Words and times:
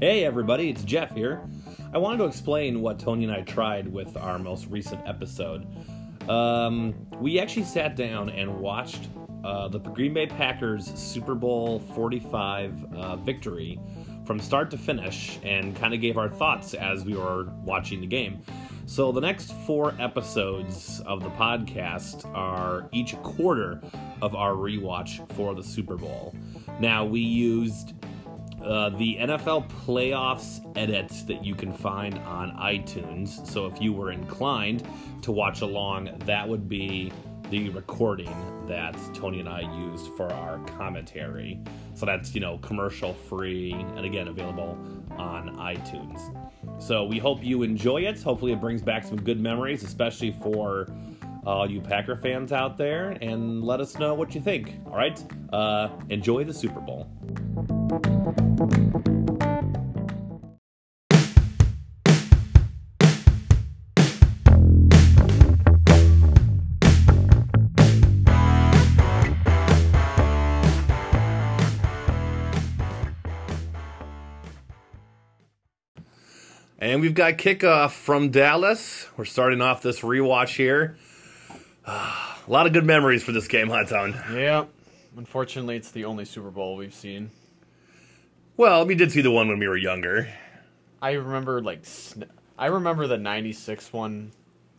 Hey 0.00 0.24
everybody, 0.24 0.70
it's 0.70 0.84
Jeff 0.84 1.12
here. 1.12 1.42
I 1.92 1.98
wanted 1.98 2.18
to 2.18 2.24
explain 2.26 2.82
what 2.82 3.00
Tony 3.00 3.24
and 3.24 3.32
I 3.32 3.40
tried 3.40 3.88
with 3.92 4.16
our 4.16 4.38
most 4.38 4.68
recent 4.68 5.00
episode. 5.04 5.66
Um, 6.30 6.94
we 7.18 7.40
actually 7.40 7.64
sat 7.64 7.96
down 7.96 8.30
and 8.30 8.60
watched 8.60 9.08
uh, 9.42 9.66
the 9.66 9.80
Green 9.80 10.14
Bay 10.14 10.28
Packers 10.28 10.86
Super 10.94 11.34
Bowl 11.34 11.80
45 11.96 12.94
uh, 12.94 13.16
victory 13.16 13.80
from 14.24 14.38
start 14.38 14.70
to 14.70 14.78
finish 14.78 15.40
and 15.42 15.74
kind 15.74 15.92
of 15.92 16.00
gave 16.00 16.16
our 16.16 16.28
thoughts 16.28 16.74
as 16.74 17.04
we 17.04 17.16
were 17.16 17.48
watching 17.64 18.00
the 18.00 18.06
game. 18.06 18.40
So, 18.86 19.10
the 19.10 19.20
next 19.20 19.52
four 19.66 19.96
episodes 19.98 21.02
of 21.06 21.24
the 21.24 21.30
podcast 21.30 22.24
are 22.36 22.88
each 22.92 23.16
quarter 23.22 23.82
of 24.22 24.36
our 24.36 24.52
rewatch 24.52 25.28
for 25.32 25.56
the 25.56 25.62
Super 25.64 25.96
Bowl. 25.96 26.36
Now, 26.78 27.04
we 27.04 27.20
used 27.20 27.94
uh, 28.62 28.90
the 28.90 29.16
NFL 29.20 29.68
playoffs 29.70 30.60
edits 30.76 31.22
that 31.24 31.44
you 31.44 31.54
can 31.54 31.72
find 31.72 32.18
on 32.18 32.52
iTunes. 32.56 33.46
So 33.46 33.66
if 33.66 33.80
you 33.80 33.92
were 33.92 34.12
inclined 34.12 34.86
to 35.22 35.32
watch 35.32 35.60
along, 35.60 36.10
that 36.24 36.48
would 36.48 36.68
be 36.68 37.12
the 37.50 37.70
recording 37.70 38.34
that 38.66 38.96
Tony 39.14 39.40
and 39.40 39.48
I 39.48 39.60
used 39.60 40.12
for 40.14 40.30
our 40.32 40.58
commentary. 40.76 41.58
So 41.94 42.04
that's, 42.04 42.34
you 42.34 42.40
know, 42.40 42.58
commercial 42.58 43.14
free 43.14 43.72
and 43.72 44.04
again 44.04 44.28
available 44.28 44.78
on 45.16 45.56
iTunes. 45.56 46.20
So 46.82 47.04
we 47.04 47.18
hope 47.18 47.42
you 47.42 47.62
enjoy 47.62 48.02
it. 48.02 48.22
Hopefully, 48.22 48.52
it 48.52 48.60
brings 48.60 48.82
back 48.82 49.04
some 49.04 49.20
good 49.20 49.40
memories, 49.40 49.82
especially 49.82 50.36
for 50.42 50.88
all 51.48 51.70
you 51.70 51.80
Packer 51.80 52.16
fans 52.16 52.52
out 52.52 52.76
there. 52.76 53.16
And 53.22 53.64
let 53.64 53.80
us 53.80 53.98
know 53.98 54.14
what 54.14 54.34
you 54.34 54.40
think. 54.40 54.74
All 54.86 54.96
right? 54.96 55.18
Uh, 55.52 55.88
enjoy 56.10 56.44
the 56.44 56.52
Super 56.52 56.80
Bowl. 56.80 57.08
And 76.80 77.00
we've 77.00 77.14
got 77.14 77.38
kickoff 77.38 77.90
from 77.90 78.30
Dallas. 78.30 79.08
We're 79.16 79.24
starting 79.24 79.60
off 79.60 79.82
this 79.82 80.00
rewatch 80.00 80.56
here. 80.56 80.96
A 81.88 82.50
lot 82.50 82.66
of 82.66 82.72
good 82.72 82.84
memories 82.84 83.22
for 83.22 83.32
this 83.32 83.48
game, 83.48 83.68
Hot 83.68 83.88
Town. 83.88 84.14
Yeah. 84.32 84.66
Unfortunately, 85.16 85.76
it's 85.76 85.90
the 85.90 86.04
only 86.04 86.24
Super 86.24 86.50
Bowl 86.50 86.76
we've 86.76 86.94
seen. 86.94 87.30
Well, 88.56 88.84
we 88.86 88.94
did 88.94 89.12
see 89.12 89.20
the 89.20 89.30
one 89.30 89.48
when 89.48 89.58
we 89.58 89.68
were 89.68 89.76
younger. 89.76 90.28
I 91.00 91.12
remember 91.12 91.62
like 91.62 91.84
I 92.58 92.66
remember 92.66 93.06
the 93.06 93.18
96 93.18 93.92
one 93.92 94.32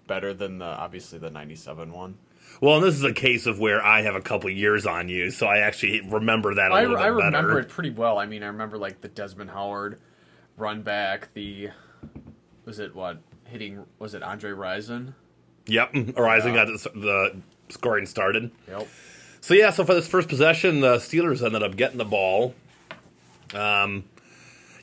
better 0.07 0.33
than 0.33 0.57
the 0.57 0.65
obviously 0.65 1.17
the 1.19 1.29
97 1.29 1.91
one. 1.93 2.17
Well, 2.61 2.75
and 2.77 2.83
this 2.83 2.95
is 2.95 3.03
a 3.03 3.13
case 3.13 3.45
of 3.45 3.59
where 3.59 3.83
I 3.83 4.01
have 4.01 4.15
a 4.15 4.21
couple 4.21 4.49
years 4.49 4.85
on 4.85 5.07
you, 5.07 5.31
so 5.31 5.47
I 5.47 5.59
actually 5.59 6.01
remember 6.01 6.55
that 6.55 6.71
a 6.71 6.73
I, 6.73 6.81
little 6.81 6.97
bit 6.97 7.03
I 7.03 7.07
remember 7.07 7.49
better. 7.55 7.59
it 7.59 7.69
pretty 7.69 7.91
well. 7.91 8.17
I 8.17 8.25
mean, 8.25 8.43
I 8.43 8.47
remember 8.47 8.77
like 8.77 9.01
the 9.01 9.07
Desmond 9.07 9.51
Howard 9.51 9.99
run 10.57 10.81
back, 10.81 11.33
the 11.33 11.69
was 12.65 12.79
it 12.79 12.93
what 12.93 13.19
hitting 13.45 13.85
was 13.97 14.13
it 14.13 14.23
Andre 14.23 14.51
Rison? 14.51 15.13
Yep, 15.69 15.93
Rison 15.93 16.53
got 16.53 16.67
the, 16.67 16.99
the 16.99 17.41
scoring 17.69 18.05
started. 18.05 18.51
Yep. 18.67 18.87
So 19.41 19.53
yeah, 19.53 19.69
so 19.69 19.85
for 19.85 19.93
this 19.93 20.07
first 20.07 20.27
possession, 20.27 20.81
the 20.81 20.95
Steelers 20.97 21.45
ended 21.45 21.63
up 21.63 21.75
getting 21.75 21.97
the 21.97 22.05
ball. 22.05 22.53
Um, 23.53 24.03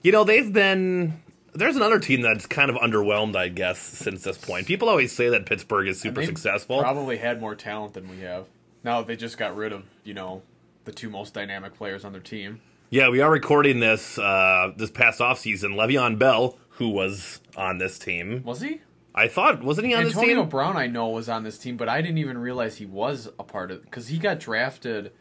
you 0.03 0.13
know 0.13 0.25
they've 0.25 0.53
been. 0.53 1.21
There's 1.53 1.77
another 1.77 1.99
team 1.99 2.21
that's 2.21 2.45
kind 2.47 2.71
of 2.71 2.77
underwhelmed, 2.77 3.35
I 3.35 3.49
guess, 3.49 3.79
since 3.79 4.23
this 4.23 4.37
point. 4.37 4.67
People 4.67 4.91
always 4.91 5.11
say 5.11 5.31
that 5.31 5.47
Pittsburgh 5.47 5.89
is 5.89 5.99
super 5.99 6.23
successful. 6.23 6.81
Probably 6.81 7.17
had 7.17 7.41
more 7.41 7.55
talent 7.55 7.95
than 7.95 8.09
we 8.11 8.21
have. 8.21 8.47
Now 8.85 9.03
they 9.03 9.17
just 9.17 9.39
got 9.39 9.57
rid 9.57 9.73
of 9.73 9.85
you 10.05 10.15
know 10.15 10.43
the 10.85 10.93
two 10.93 11.11
most 11.11 11.35
dynamic 11.35 11.75
players 11.75 12.05
on 12.05 12.13
their 12.13 12.21
team. 12.21 12.61
Yeah, 12.89 13.09
we 13.09 13.21
are 13.21 13.31
recording 13.31 13.81
this 13.81 14.19
uh, 14.19 14.73
this 14.77 14.91
past 14.91 15.21
off 15.21 15.39
season. 15.39 15.73
Le'Veon 15.73 16.19
Bell, 16.19 16.57
who 16.71 16.89
was 16.89 17.41
on 17.57 17.79
this 17.79 17.99
team, 17.99 18.43
was 18.45 18.61
he? 18.61 18.81
I 19.17 19.29
thought 19.29 19.63
wasn't 19.63 19.87
he 19.87 19.95
on 19.95 20.01
Antonio 20.01 20.09
this 20.09 20.21
team? 20.21 20.31
Antonio 20.31 20.51
Brown, 20.51 20.77
I 20.77 20.87
know, 20.87 21.09
was 21.09 21.29
on 21.29 21.43
this 21.43 21.59
team, 21.59 21.77
but 21.77 21.89
I 21.89 22.03
didn't 22.03 22.19
even 22.19 22.37
realize 22.39 22.77
he 22.77 22.87
was 22.87 23.29
a 23.39 23.43
part 23.43 23.71
of 23.71 23.83
because 23.83 24.09
he 24.09 24.19
got 24.19 24.39
drafted. 24.39 25.13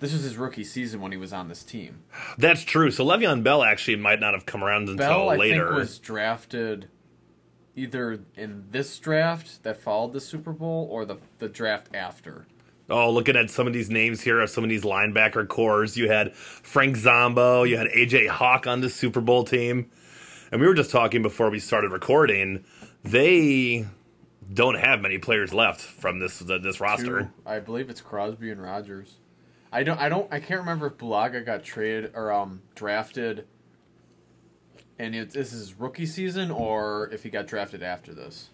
This 0.00 0.12
was 0.12 0.24
his 0.24 0.36
rookie 0.36 0.64
season 0.64 1.00
when 1.00 1.12
he 1.12 1.18
was 1.18 1.32
on 1.32 1.48
this 1.48 1.62
team. 1.62 2.02
That's 2.36 2.62
true. 2.64 2.90
So 2.90 3.04
Le'Veon 3.06 3.42
Bell 3.42 3.62
actually 3.62 3.96
might 3.96 4.20
not 4.20 4.34
have 4.34 4.44
come 4.44 4.62
around 4.62 4.88
until 4.88 4.96
Bell, 4.96 5.30
I. 5.30 5.38
Think 5.38 5.70
was 5.70 5.98
drafted 5.98 6.88
either 7.74 8.20
in 8.36 8.64
this 8.70 8.98
draft 8.98 9.62
that 9.62 9.80
followed 9.80 10.12
the 10.12 10.20
Super 10.20 10.52
Bowl 10.52 10.86
or 10.90 11.04
the 11.04 11.16
the 11.38 11.48
draft 11.48 11.88
after. 11.94 12.46
Oh, 12.90 13.10
looking 13.10 13.36
at 13.36 13.48
some 13.48 13.66
of 13.66 13.72
these 13.72 13.88
names 13.88 14.20
here 14.20 14.40
of 14.40 14.50
some 14.50 14.64
of 14.64 14.68
these 14.68 14.82
linebacker 14.82 15.48
cores, 15.48 15.96
you 15.96 16.10
had 16.10 16.34
Frank 16.34 16.96
Zombo, 16.96 17.62
you 17.62 17.78
had 17.78 17.86
AJ 17.86 18.28
Hawk 18.28 18.66
on 18.66 18.82
the 18.82 18.90
Super 18.90 19.22
Bowl 19.22 19.44
team, 19.44 19.90
and 20.50 20.60
we 20.60 20.66
were 20.66 20.74
just 20.74 20.90
talking 20.90 21.22
before 21.22 21.48
we 21.48 21.58
started 21.58 21.92
recording. 21.92 22.64
They 23.02 23.86
don't 24.52 24.76
have 24.76 25.00
many 25.00 25.18
players 25.18 25.52
left 25.52 25.80
from 25.80 26.18
this 26.18 26.38
this 26.38 26.80
roster. 26.80 27.22
Two, 27.22 27.28
I 27.44 27.58
believe 27.58 27.90
it's 27.90 28.00
Crosby 28.00 28.50
and 28.50 28.62
Rodgers. 28.62 29.16
I 29.72 29.82
don't. 29.82 29.98
I 29.98 30.08
don't. 30.08 30.32
I 30.32 30.38
can't 30.38 30.60
remember 30.60 30.86
if 30.88 30.94
Bulaga 30.94 31.44
got 31.44 31.64
traded 31.64 32.12
or 32.14 32.30
um, 32.32 32.62
drafted, 32.74 33.46
and 34.98 35.14
it, 35.14 35.30
this 35.30 35.52
is 35.52 35.74
rookie 35.74 36.06
season, 36.06 36.50
or 36.50 37.08
if 37.12 37.22
he 37.22 37.30
got 37.30 37.46
drafted 37.46 37.82
after 37.82 38.12
this. 38.12 38.50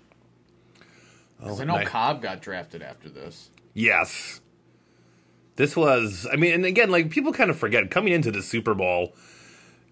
Oh, 1.43 1.61
I 1.61 1.65
know 1.65 1.85
Cobb 1.85 2.23
got 2.23 2.41
drafted 2.41 2.83
after 2.83 3.09
this. 3.09 3.51
Yes. 3.75 4.41
This 5.57 5.77
was, 5.77 6.27
I 6.33 6.37
mean, 6.37 6.53
and 6.53 6.65
again, 6.65 6.91
like 6.91 7.11
people 7.11 7.33
kind 7.33 7.51
of 7.51 7.59
forget 7.59 7.91
coming 7.91 8.13
into 8.13 8.31
the 8.31 8.43
Super 8.43 8.75
Bowl, 8.75 9.15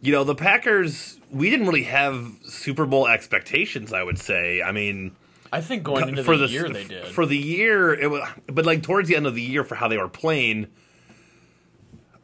you 0.01 0.12
know, 0.12 0.25
the 0.25 0.34
Packers, 0.34 1.19
we 1.31 1.51
didn't 1.51 1.67
really 1.67 1.84
have 1.84 2.33
Super 2.45 2.87
Bowl 2.87 3.07
expectations, 3.07 3.93
I 3.93 4.03
would 4.03 4.19
say. 4.19 4.62
I 4.62 4.73
mean, 4.73 5.17
I 5.53 5.61
think 5.61 5.83
going 5.83 6.09
into 6.09 6.25
for 6.25 6.37
the, 6.37 6.47
the 6.47 6.53
year 6.53 6.69
they 6.69 6.84
did. 6.84 7.07
For 7.07 7.27
the 7.27 7.37
year, 7.37 7.95
it 7.95 8.11
was, 8.11 8.29
but 8.47 8.67
like 8.67 8.83
towards 8.83 9.09
the 9.09 9.17
end 9.17 9.27
of 9.27 9.34
the 9.34 9.43
year 9.43 9.65
for 9.65 9.75
how 9.75 9.89
they 9.89 9.97
were 9.97 10.09
playing, 10.09 10.69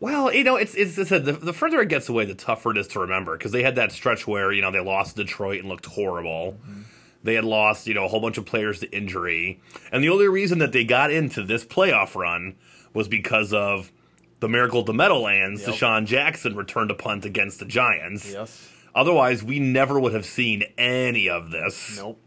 well, 0.00 0.33
you 0.33 0.44
know, 0.44 0.56
it's 0.56 0.75
it's, 0.75 0.99
it's 0.99 1.12
a, 1.12 1.21
the, 1.21 1.33
the 1.33 1.53
further 1.53 1.81
it 1.81 1.88
gets 1.88 2.09
away, 2.09 2.25
the 2.25 2.34
tougher 2.34 2.72
it 2.72 2.78
is 2.78 2.88
to 2.88 3.00
remember 3.00 3.37
because 3.37 3.53
they 3.53 3.62
had 3.62 3.77
that 3.77 3.93
stretch 3.93 4.27
where 4.27 4.53
you 4.53 4.60
know 4.60 4.71
they 4.71 4.81
lost 4.81 5.16
Detroit 5.16 5.60
and 5.60 5.69
looked 5.69 5.87
horrible. 5.87 6.59
Mm-hmm. 6.62 6.83
They 7.25 7.34
had 7.34 7.44
lost, 7.44 7.87
you 7.87 7.94
know, 7.94 8.04
a 8.04 8.09
whole 8.09 8.21
bunch 8.21 8.37
of 8.37 8.47
players 8.47 8.81
to 8.81 8.91
injury. 8.91 9.60
And 9.93 10.03
the 10.03 10.09
only 10.09 10.27
reason 10.27 10.59
that 10.59 10.72
they 10.72 10.83
got 10.84 11.12
into 11.12 11.44
this 11.44 11.65
playoff 11.65 12.16
run 12.16 12.56
was 12.93 13.06
because 13.06 13.53
of 13.53 13.93
the 14.42 14.48
miracle 14.48 14.80
of 14.80 14.86
the 14.86 14.92
Meadowlands. 14.92 15.62
Yep. 15.62 15.76
DeSean 15.76 16.04
Jackson 16.04 16.56
returned 16.56 16.91
a 16.91 16.94
punt 16.94 17.25
against 17.25 17.60
the 17.60 17.64
Giants. 17.64 18.30
Yes. 18.30 18.69
Otherwise, 18.92 19.42
we 19.44 19.60
never 19.60 19.98
would 20.00 20.12
have 20.12 20.26
seen 20.26 20.64
any 20.76 21.28
of 21.28 21.53
this. 21.53 21.97
Nope. 21.97 22.20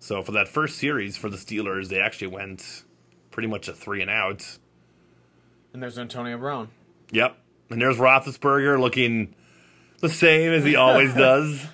So 0.00 0.22
for 0.22 0.32
that 0.32 0.48
first 0.48 0.78
series 0.78 1.16
for 1.16 1.30
the 1.30 1.36
Steelers, 1.36 1.88
they 1.88 2.00
actually 2.00 2.26
went 2.26 2.82
pretty 3.30 3.46
much 3.46 3.68
a 3.68 3.72
three 3.72 4.02
and 4.02 4.10
out. 4.10 4.58
And 5.72 5.80
there's 5.80 5.96
Antonio 5.96 6.36
Brown. 6.36 6.70
Yep. 7.12 7.38
And 7.70 7.80
there's 7.80 7.98
Roethlisberger 7.98 8.80
looking 8.80 9.36
the 10.00 10.08
same 10.08 10.52
as 10.52 10.64
he 10.64 10.74
always 10.74 11.14
does. 11.14 11.64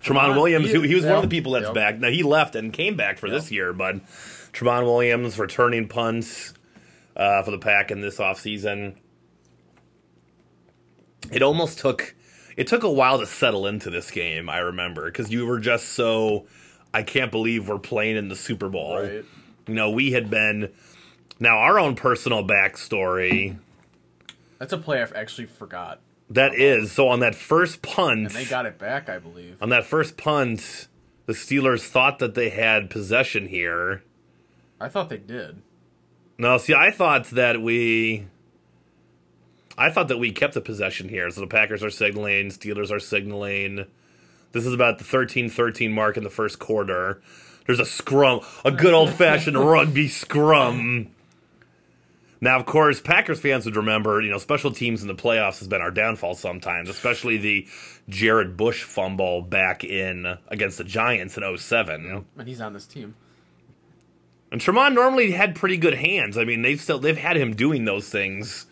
Tramon 0.00 0.34
Williams, 0.34 0.72
he, 0.72 0.88
he 0.88 0.96
was 0.96 1.04
one 1.04 1.14
of 1.14 1.22
the 1.22 1.28
people 1.28 1.52
that's 1.52 1.66
yep. 1.66 1.74
back. 1.74 1.98
Now 2.00 2.10
he 2.10 2.24
left 2.24 2.56
and 2.56 2.72
came 2.72 2.96
back 2.96 3.18
for 3.18 3.28
yep. 3.28 3.36
this 3.36 3.52
year, 3.52 3.72
but 3.72 4.04
Tramon 4.52 4.82
Williams 4.82 5.38
returning 5.38 5.86
punts 5.86 6.54
uh, 7.16 7.42
for 7.42 7.50
the 7.50 7.58
pack 7.58 7.90
in 7.90 8.00
this 8.00 8.18
offseason. 8.18 8.96
It 11.30 11.42
almost 11.42 11.78
took 11.78 12.14
it 12.56 12.66
took 12.66 12.82
a 12.82 12.90
while 12.90 13.18
to 13.18 13.26
settle 13.26 13.66
into 13.66 13.90
this 13.90 14.10
game. 14.10 14.48
I 14.48 14.58
remember 14.58 15.06
because 15.06 15.30
you 15.30 15.46
were 15.46 15.60
just 15.60 15.90
so 15.90 16.46
I 16.92 17.02
can't 17.02 17.30
believe 17.30 17.68
we're 17.68 17.78
playing 17.78 18.16
in 18.16 18.28
the 18.28 18.36
Super 18.36 18.68
Bowl. 18.68 18.98
Right. 18.98 19.24
You 19.66 19.74
know, 19.74 19.90
we 19.90 20.12
had 20.12 20.30
been 20.30 20.70
now 21.38 21.58
our 21.58 21.78
own 21.78 21.94
personal 21.94 22.44
backstory. 22.44 23.58
That's 24.58 24.72
a 24.72 24.78
play 24.78 25.00
I've 25.00 25.12
actually 25.14 25.46
forgot. 25.46 26.00
That 26.28 26.54
is 26.54 26.92
so. 26.92 27.08
On 27.08 27.20
that 27.20 27.34
first 27.34 27.82
punt, 27.82 28.26
and 28.26 28.30
they 28.30 28.44
got 28.44 28.66
it 28.66 28.78
back, 28.78 29.08
I 29.08 29.18
believe. 29.18 29.60
On 29.60 29.68
that 29.70 29.84
first 29.84 30.16
punt, 30.16 30.88
the 31.26 31.32
Steelers 31.32 31.86
thought 31.86 32.18
that 32.20 32.34
they 32.34 32.50
had 32.50 32.90
possession 32.90 33.48
here. 33.48 34.02
I 34.80 34.88
thought 34.88 35.08
they 35.08 35.18
did. 35.18 35.62
No, 36.40 36.56
see, 36.56 36.72
I 36.72 36.90
thought 36.90 37.26
that 37.32 37.60
we. 37.60 38.26
I 39.76 39.90
thought 39.90 40.08
that 40.08 40.16
we 40.16 40.32
kept 40.32 40.54
the 40.54 40.62
possession 40.62 41.10
here. 41.10 41.30
So 41.30 41.42
the 41.42 41.46
Packers 41.46 41.84
are 41.84 41.90
signaling, 41.90 42.48
Steelers 42.48 42.90
are 42.90 42.98
signaling. 42.98 43.84
This 44.52 44.64
is 44.64 44.72
about 44.72 44.98
the 44.98 45.04
13-13 45.04 45.90
mark 45.90 46.16
in 46.16 46.24
the 46.24 46.30
first 46.30 46.58
quarter. 46.58 47.20
There's 47.66 47.78
a 47.78 47.84
scrum, 47.84 48.40
a 48.64 48.70
good 48.70 48.94
old 48.94 49.10
fashioned 49.10 49.56
rugby 49.70 50.08
scrum. 50.08 51.10
Now, 52.40 52.58
of 52.58 52.64
course, 52.64 53.02
Packers 53.02 53.38
fans 53.38 53.66
would 53.66 53.76
remember, 53.76 54.22
you 54.22 54.30
know, 54.30 54.38
special 54.38 54.72
teams 54.72 55.02
in 55.02 55.08
the 55.08 55.14
playoffs 55.14 55.58
has 55.58 55.68
been 55.68 55.82
our 55.82 55.90
downfall 55.90 56.34
sometimes, 56.34 56.88
especially 56.88 57.36
the 57.36 57.68
Jarrett 58.08 58.56
Bush 58.56 58.82
fumble 58.82 59.42
back 59.42 59.84
in 59.84 60.38
against 60.48 60.78
the 60.78 60.84
Giants 60.84 61.36
in 61.36 61.56
07. 61.58 62.24
And 62.38 62.48
he's 62.48 62.62
on 62.62 62.72
this 62.72 62.86
team. 62.86 63.14
And 64.52 64.60
Tramon 64.60 64.94
normally 64.94 65.30
had 65.30 65.54
pretty 65.54 65.76
good 65.76 65.94
hands. 65.94 66.36
I 66.36 66.44
mean, 66.44 66.62
they've 66.62 66.80
still 66.80 66.98
they've 66.98 67.16
had 67.16 67.36
him 67.36 67.54
doing 67.54 67.84
those 67.84 68.08
things. 68.08 68.66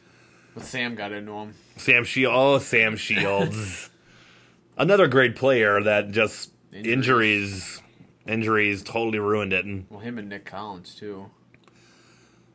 But 0.54 0.64
Sam 0.64 0.94
got 0.94 1.12
into 1.12 1.32
him. 1.32 1.54
Sam 1.76 2.04
Shields, 2.04 2.34
oh 2.36 2.58
Sam 2.58 2.96
Shields, 2.96 3.90
another 4.76 5.06
great 5.06 5.36
player 5.36 5.80
that 5.82 6.10
just 6.10 6.50
Injuries. 6.72 6.92
injuries, 6.92 7.82
injuries 8.26 8.82
totally 8.82 9.20
ruined 9.20 9.52
it. 9.52 9.64
And 9.64 9.86
Well, 9.88 10.00
him 10.00 10.18
and 10.18 10.28
Nick 10.28 10.44
Collins 10.44 10.96
too. 10.96 11.30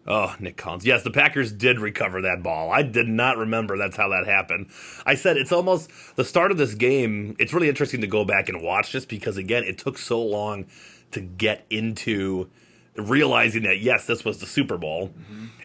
oh, 0.06 0.36
Nick 0.42 0.58
Collins, 0.58 0.86
yes, 0.86 1.04
the 1.04 1.12
Packers 1.12 1.52
did 1.54 1.80
recover 1.80 2.22
that 2.24 2.44
ball. 2.44 2.72
I 2.72 2.84
did 2.84 3.08
not 3.08 3.38
remember 3.38 3.78
that's 3.78 3.96
how 3.96 4.10
that 4.10 4.28
happened. 4.28 4.68
I 5.06 5.16
said 5.16 5.38
it's 5.38 5.54
almost 5.54 5.90
the 6.18 6.26
start 6.26 6.52
of 6.52 6.58
this 6.58 6.76
game. 6.76 7.38
It's 7.40 7.54
really 7.54 7.70
interesting 7.70 8.02
to 8.02 8.08
go 8.08 8.26
back 8.26 8.50
and 8.50 8.62
watch 8.62 8.92
this 8.92 9.06
because 9.06 9.38
again, 9.38 9.64
it 9.64 9.78
took 9.78 9.98
so 9.98 10.22
long 10.22 10.66
to 11.12 11.22
get 11.22 11.66
into 11.70 12.50
realizing 12.96 13.64
that 13.64 13.80
yes, 13.80 14.06
this 14.06 14.24
was 14.24 14.40
the 14.40 14.46
Super 14.46 14.78
Bowl. 14.78 15.12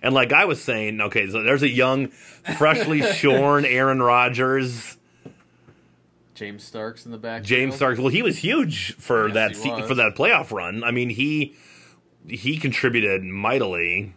And 0.02 0.14
like 0.14 0.32
I 0.32 0.44
was 0.44 0.62
saying, 0.62 1.00
okay, 1.00 1.28
so 1.28 1.42
there's 1.42 1.62
a 1.62 1.68
young, 1.68 2.08
freshly 2.56 3.02
shorn 3.14 3.64
Aaron 3.64 4.00
Rodgers. 4.00 4.96
James 6.34 6.62
Starks 6.62 7.04
in 7.04 7.10
the 7.10 7.18
back. 7.18 7.42
James 7.42 7.74
Starks. 7.74 7.98
Well, 7.98 8.08
he 8.08 8.22
was 8.22 8.38
huge 8.38 8.94
for 8.94 9.26
Yes, 9.26 9.34
that 9.34 9.56
se- 9.56 9.88
for 9.88 9.94
that 9.96 10.14
playoff 10.14 10.52
run. 10.52 10.84
I 10.84 10.92
mean, 10.92 11.10
he 11.10 11.56
he 12.28 12.58
contributed 12.58 13.24
mightily. 13.24 14.14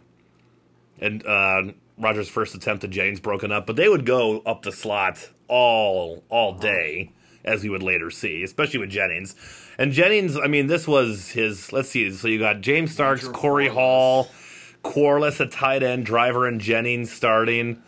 And 1.00 1.26
uh 1.26 1.72
Rodgers' 1.98 2.28
first 2.28 2.54
attempt 2.54 2.84
at 2.84 2.90
James 2.90 3.18
broken 3.20 3.50
up, 3.52 3.66
but 3.66 3.76
they 3.76 3.88
would 3.88 4.06
go 4.06 4.38
up 4.40 4.62
the 4.62 4.70
slot 4.72 5.30
all 5.48 6.22
all 6.28 6.54
day, 6.54 7.10
as 7.44 7.64
we 7.64 7.68
would 7.70 7.82
later 7.82 8.08
see, 8.10 8.42
especially 8.44 8.78
with 8.78 8.90
Jennings. 8.90 9.34
And 9.78 9.92
Jennings, 9.92 10.36
I 10.36 10.46
mean, 10.48 10.66
this 10.66 10.86
was 10.86 11.30
his. 11.30 11.72
Let's 11.72 11.88
see. 11.88 12.10
So 12.12 12.28
you 12.28 12.38
got 12.38 12.60
James 12.60 12.92
Starks, 12.92 13.24
Roger 13.24 13.32
Corey 13.38 13.68
Quarless. 13.68 13.74
Hall, 13.78 14.30
Quarless 14.82 15.40
a 15.40 15.46
tight 15.46 15.82
end, 15.82 16.04
Driver 16.06 16.46
and 16.46 16.60
Jennings 16.60 17.10
starting. 17.10 17.82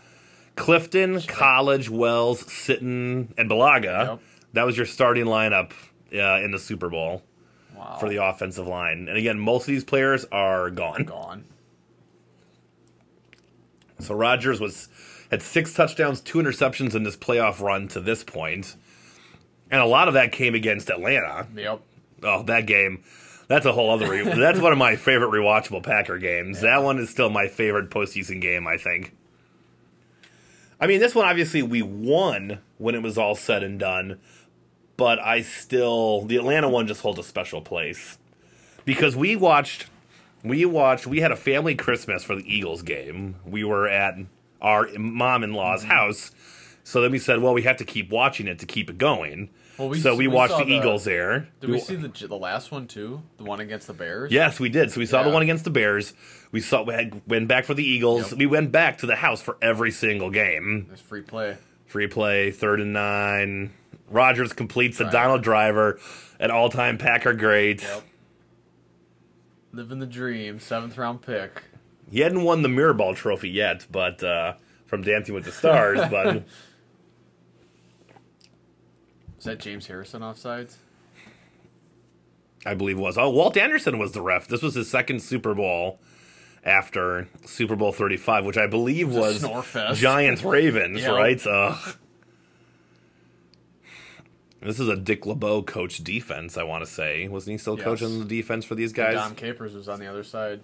Clifton, 0.57 1.21
Colledge, 1.23 1.91
Wells, 1.91 2.45
Sitton, 2.45 3.29
and 3.37 3.51
Bulaga. 3.51 4.07
Yep. 4.07 4.21
That 4.53 4.65
was 4.67 4.77
your 4.77 4.87
starting 4.87 5.25
lineup 5.27 5.73
uh, 6.15 6.43
in 6.45 6.53
the 6.53 6.59
Super 6.59 6.89
Bowl 6.89 7.23
Wow. 7.75 7.97
for 7.99 8.09
the 8.09 8.25
offensive 8.25 8.69
line. 8.69 9.09
And 9.09 9.19
again, 9.19 9.39
most 9.39 9.63
of 9.63 9.67
these 9.67 9.83
players 9.83 10.25
are 10.31 10.71
gone. 10.71 11.03
gone. 11.05 11.45
So 13.99 14.15
Rodgers 14.15 14.61
was 14.61 14.89
had 15.31 15.43
six 15.43 15.73
touchdowns, 15.75 16.21
two 16.21 16.39
interceptions 16.39 16.95
in 16.95 17.03
this 17.03 17.17
playoff 17.17 17.61
run 17.61 17.89
to 17.89 18.01
this 18.01 18.23
point, 18.23 18.77
and 19.71 19.81
a 19.81 19.87
lot 19.87 20.09
of 20.09 20.15
that 20.15 20.33
came 20.33 20.55
against 20.55 20.91
Atlanta. 20.91 21.47
Yep. 21.55 21.81
Oh, 22.23 22.43
that 22.45 22.67
game. 22.67 23.03
That's 23.49 23.67
a 23.67 23.73
whole 23.73 23.91
other. 23.91 24.11
Re- 24.11 24.23
that's 24.39 24.61
one 24.61 24.73
of 24.73 24.79
my 24.79 24.97
favorite 24.97 25.31
rewatchable 25.31 25.83
Packer 25.83 26.19
games. 26.19 26.61
That 26.61 26.83
one 26.83 26.99
is 26.99 27.11
still 27.11 27.31
my 27.31 27.49
favorite 27.49 27.91
postseason 27.91 28.41
game. 28.41 28.67
I 28.67 28.77
think. 28.77 29.15
I 30.81 30.87
mean, 30.87 31.01
this 31.01 31.15
one 31.15 31.27
obviously 31.27 31.63
we 31.63 31.83
won 31.83 32.61
when 32.79 32.95
it 32.95 33.03
was 33.03 33.17
all 33.17 33.35
said 33.35 33.63
and 33.63 33.79
done, 33.79 34.19
but 34.97 35.19
I 35.19 35.43
still 35.43 36.23
the 36.23 36.37
Atlanta 36.37 36.69
one 36.69 36.87
just 36.87 37.01
holds 37.01 37.19
a 37.19 37.23
special 37.23 37.61
place 37.61 38.19
because 38.85 39.17
we 39.17 39.37
watched. 39.37 39.87
We 40.43 40.67
watched. 40.67 41.07
We 41.07 41.21
had 41.21 41.33
a 41.33 41.37
family 41.37 41.75
Christmas 41.75 42.23
for 42.23 42.37
the 42.37 42.45
Eagles 42.55 42.83
game. 42.83 43.37
We 43.47 43.65
were 43.65 43.89
at 43.89 44.19
our 44.61 44.89
mom-in-law's 44.99 45.83
mm-hmm. 45.83 45.91
house, 45.91 46.33
so 46.85 47.01
then 47.01 47.11
we 47.11 47.19
said, 47.19 47.41
"Well, 47.41 47.53
we 47.55 47.63
have 47.63 47.79
to 47.79 47.85
keep 47.85 48.11
watching 48.11 48.47
it 48.47 48.61
to 48.61 48.67
keep 48.67 48.89
it 48.89 48.99
going." 48.99 49.51
Well, 49.79 49.89
we 49.89 49.99
so 49.99 50.15
we, 50.15 50.29
we 50.29 50.35
watched 50.35 50.57
the, 50.57 50.65
the- 50.65 50.73
Eagles 50.73 51.05
there. 51.05 51.49
Did 51.61 51.71
we 51.71 51.81
see 51.81 51.97
the 51.97 52.09
the 52.29 52.37
last 52.37 52.71
one 52.71 52.87
too? 52.87 53.23
The 53.39 53.45
one 53.45 53.59
against 53.59 53.89
the 53.89 53.93
Bears. 53.93 54.31
Yes, 54.31 54.61
we 54.61 54.69
did. 54.69 54.93
So 54.93 55.01
we 55.01 55.07
saw 55.07 55.23
the 55.25 55.31
one 55.31 55.43
against 55.43 55.65
the 55.65 55.71
Bears. 55.71 56.15
We 56.53 56.61
saw 56.61 56.83
we 56.83 56.95
had, 56.95 57.21
went 57.27 57.49
back 57.49 57.65
for 57.65 57.75
the 57.75 57.83
Eagles. 57.85 58.31
Yep. 58.31 58.39
We 58.39 58.47
went 58.47 58.71
back 58.71 58.99
to 58.99 59.07
the 59.07 59.17
house 59.17 59.43
for 59.43 59.57
every 59.61 59.91
single 59.91 60.31
game. 60.31 60.89
It's 60.93 61.01
free 61.01 61.23
play. 61.23 61.57
Free 61.87 62.07
play, 62.07 62.53
third 62.53 62.81
and 62.81 62.93
nine. 62.93 63.73
Rodgers 64.09 64.53
completes 64.53 64.99
the 64.99 65.05
Donald 65.05 65.43
Driver, 65.43 65.99
an 66.39 66.51
all-time 66.51 66.99
Packer 66.99 67.33
great. 67.33 67.83
Yep. 67.83 68.03
Living 69.73 69.99
the 69.99 70.07
dream. 70.07 70.61
Seventh 70.61 70.97
round 70.97 71.23
pick. 71.23 71.65
He 72.11 72.21
hadn't 72.21 72.43
won 72.43 72.63
the 72.63 72.69
Mirror 72.69 72.95
Ball 72.95 73.15
trophy 73.15 73.49
yet, 73.51 73.87
but 73.91 74.23
uh, 74.23 74.55
from 74.87 75.03
Dancing 75.03 75.35
with 75.35 75.45
the 75.45 75.53
Stars. 75.53 76.01
but 76.11 76.45
Is 79.45 79.47
that 79.47 79.59
James 79.59 79.87
Harrison 79.89 80.23
offsides? 80.23 80.77
I 82.65 82.73
believe 82.73 82.97
it 82.97 83.01
was. 83.03 83.19
Oh, 83.19 83.29
Walt 83.29 83.59
Anderson 83.59 83.99
was 83.99 84.13
the 84.13 84.23
ref. 84.23 84.49
This 84.49 84.63
was 84.63 84.75
his 84.75 84.89
second 84.89 85.21
Super 85.21 85.53
Bowl 85.55 85.99
after 86.65 87.29
Super 87.45 87.77
Bowl 87.77 87.93
35, 87.93 88.47
which 88.47 88.57
I 88.57 88.67
believe 88.67 89.15
a 89.15 89.21
was. 89.21 90.01
Giants 90.01 90.43
Ravens, 90.43 91.03
Yep. 91.03 91.13
right? 91.13 91.47
Ugh. 91.47 91.97
This 94.63 94.81
is 94.81 94.89
a 94.89 94.97
Dick 94.97 95.27
LeBeau 95.27 95.63
coach 95.63 95.99
defense, 96.03 96.57
I 96.57 96.63
want 96.63 96.83
to 96.83 96.91
say. 96.91 97.29
Wasn't 97.29 97.53
he 97.53 97.59
still 97.59 97.77
Yes. 97.77 97.85
coaching 97.85 98.21
the 98.21 98.25
defense 98.25 98.65
for 98.65 98.75
these 98.75 98.95
guys? 98.95 99.13
Dom 99.13 99.35
Capers 99.35 99.75
was 99.75 99.91
on 99.91 100.01
the 100.01 100.07
other 100.07 100.25
side. 100.25 100.63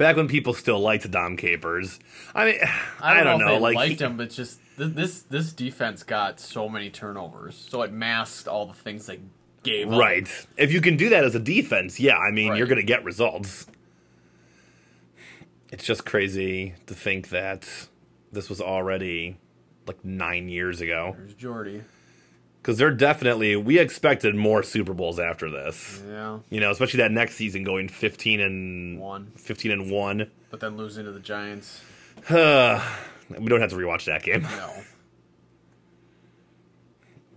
Back 0.00 0.16
when 0.16 0.28
people 0.28 0.54
still 0.54 0.80
liked 0.80 1.10
Dom 1.10 1.36
Capers. 1.36 2.00
I 2.34 2.46
mean, 2.46 2.54
I, 2.62 2.70
I 3.20 3.22
don't, 3.22 3.38
don't, 3.38 3.40
know, 3.40 3.54
they 3.54 3.60
Like, 3.60 3.74
liked 3.76 4.00
he- 4.00 4.06
him, 4.06 4.16
but 4.16 4.30
just 4.30 4.58
th- 4.78 4.94
this 4.94 5.20
this 5.20 5.52
defense 5.52 6.02
got 6.04 6.40
so 6.40 6.70
many 6.70 6.88
turnovers, 6.88 7.54
so 7.54 7.82
it 7.82 7.92
masked 7.92 8.48
all 8.48 8.64
the 8.64 8.72
things 8.72 9.04
they 9.04 9.20
gave. 9.62 9.92
up. 9.92 10.00
Right. 10.00 10.26
If 10.56 10.72
you 10.72 10.80
can 10.80 10.96
do 10.96 11.10
that 11.10 11.22
as 11.24 11.34
a 11.34 11.38
defense, 11.38 12.00
yeah, 12.00 12.16
I 12.16 12.30
mean, 12.30 12.56
you're 12.56 12.66
going 12.66 12.80
to 12.80 12.82
get 12.82 13.04
results. 13.04 13.66
It's 15.70 15.84
just 15.84 16.06
crazy 16.06 16.72
to 16.86 16.94
think 16.94 17.28
that 17.28 17.68
this 18.32 18.48
was 18.48 18.62
already 18.62 19.36
like 19.86 20.02
nine 20.02 20.48
years 20.48 20.80
ago. 20.80 21.14
There's 21.18 21.34
Jordy. 21.34 21.82
Because 22.60 22.76
they're 22.76 22.90
definitely, 22.90 23.56
we 23.56 23.78
expected 23.78 24.34
more 24.34 24.62
Super 24.62 24.92
Bowls 24.92 25.18
after 25.18 25.50
this. 25.50 26.02
Yeah, 26.06 26.40
You 26.50 26.60
know, 26.60 26.70
especially 26.70 26.98
that 26.98 27.10
next 27.10 27.36
season 27.36 27.64
going 27.64 27.88
15 27.88 28.40
and 28.40 29.00
one, 29.00 29.32
15 29.36 29.70
and 29.70 29.90
1. 29.90 30.30
but 30.50 30.60
then 30.60 30.76
losing 30.76 31.06
to 31.06 31.12
the 31.12 31.20
Giants. 31.20 31.80
we 32.28 32.34
don't 32.34 33.60
have 33.60 33.70
to 33.70 33.76
rewatch 33.76 34.04
that 34.04 34.22
game. 34.22 34.42
No. 34.42 34.72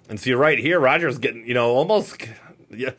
And 0.09 0.19
so 0.19 0.29
you're 0.29 0.37
right 0.37 0.59
here, 0.59 0.81
Rodgers 0.81 1.17
getting, 1.17 1.47
you 1.47 1.53
know, 1.53 1.69
almost. 1.71 2.21
Yeah, 2.69 2.91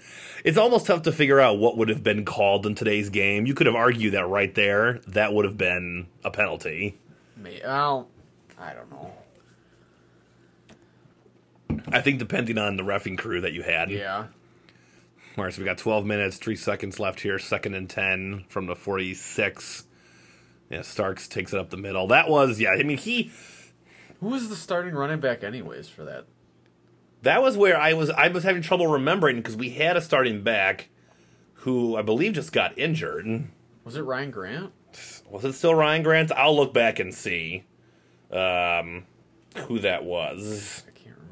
it's 0.45 0.57
almost 0.57 0.87
tough 0.87 1.03
to 1.03 1.13
figure 1.13 1.39
out 1.39 1.59
what 1.59 1.77
would 1.77 1.89
have 1.89 2.03
been 2.03 2.25
called 2.25 2.65
in 2.65 2.75
today's 2.75 3.11
game. 3.11 3.45
You 3.45 3.55
could 3.55 3.67
have 3.67 3.75
argued 3.77 4.15
that 4.15 4.27
right 4.27 4.53
there, 4.55 5.01
that 5.09 5.35
would 5.35 5.45
have 5.45 5.59
been 5.59 6.07
a 6.25 6.31
penalty. 6.31 6.97
May 7.37 7.61
well, 7.63 8.09
I 8.59 8.73
don't 8.73 8.91
know. 8.91 9.13
I 11.89 12.01
think 12.01 12.19
depending 12.19 12.59
on 12.59 12.77
the 12.77 12.83
refing 12.83 13.17
crew 13.19 13.41
that 13.41 13.53
you 13.53 13.63
had. 13.63 13.91
Yeah, 13.91 14.27
All 15.37 15.45
right, 15.45 15.53
so 15.53 15.61
we 15.61 15.65
got 15.65 15.79
12 15.79 16.05
minutes, 16.05 16.37
three 16.37 16.57
seconds 16.57 17.01
left 17.01 17.21
here, 17.21 17.39
second 17.39 17.75
and 17.75 17.89
10 17.89 18.45
from 18.49 18.67
the 18.67 18.77
46. 18.77 19.85
Yeah, 20.71 20.83
Starks 20.83 21.29
takes 21.29 21.53
it 21.53 21.59
up 21.61 21.71
the 21.71 21.77
middle. 21.77 22.07
That 22.07 22.29
was, 22.29 22.61
yeah, 22.61 22.71
I 22.71 22.83
mean, 22.83 22.99
he. 22.99 23.31
who 24.21 24.29
was 24.29 24.49
the 24.49 24.57
starting 24.57 24.95
running 24.95 25.21
back, 25.21 25.45
anyways, 25.45 25.89
for 25.89 26.05
that? 26.05 26.27
That 27.23 27.43
was 27.43 27.57
where 27.57 27.79
I 27.79 27.95
was. 27.95 28.11
I 28.11 28.29
was 28.29 28.45
having 28.45 28.61
trouble 28.61 28.87
remembering 28.87 29.37
because 29.37 29.57
we 29.57 29.71
had 29.71 29.97
a 29.97 30.01
starting 30.03 30.43
back 30.43 30.91
who 31.55 31.97
I 31.97 32.03
believe 32.03 32.35
just 32.35 32.53
got 32.53 32.79
injured. 32.79 33.45
Was 33.85 33.97
it 33.97 34.03
Ryan 34.03 34.31
Grant? 34.31 34.73
Was 35.31 35.45
it 35.45 35.55
still 35.55 35.75
Ryan 35.75 36.03
Grant? 36.03 36.33
I'll 36.33 36.55
look 36.55 36.75
back 36.75 36.99
and 36.99 37.15
see 37.15 37.65
um, 38.31 39.05
who 39.57 39.79
that 39.79 40.05
was. 40.05 40.85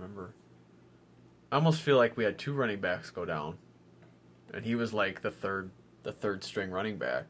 I 0.03 0.05
remember. 0.05 0.35
I 1.53 1.57
almost 1.57 1.81
feel 1.81 1.97
like 1.97 2.17
we 2.17 2.25
had 2.25 2.37
two 2.39 2.53
running 2.53 2.81
backs 2.81 3.11
go 3.11 3.25
down, 3.25 3.57
and 4.53 4.65
he 4.65 4.75
was 4.75 4.93
like 4.93 5.23
the 5.23 5.31
third, 5.31 5.71
the 6.03 6.11
third 6.13 6.43
string 6.43 6.71
running 6.73 6.97
back. 6.99 7.27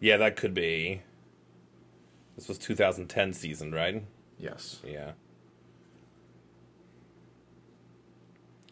Yeah, 0.00 0.16
that 0.16 0.36
could 0.36 0.54
be. 0.54 1.02
This 2.36 2.48
was 2.48 2.56
2010 2.58 3.34
season, 3.34 3.72
right? 3.72 4.04
Yes. 4.38 4.80
Yeah. 4.86 5.12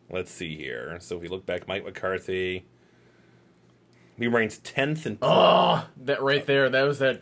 Let's 0.08 0.30
see 0.32 0.56
here. 0.56 0.96
So 1.00 1.16
if 1.16 1.22
we 1.22 1.28
look 1.28 1.44
back, 1.44 1.68
Mike 1.68 1.84
McCarthy. 1.84 2.64
He 4.16 4.26
ranks 4.28 4.58
10th 4.64 5.04
and 5.06 5.18
Oh, 5.22 5.86
that 6.04 6.22
right 6.22 6.44
there. 6.46 6.68
That 6.70 6.82
was 6.82 6.98
that. 7.00 7.20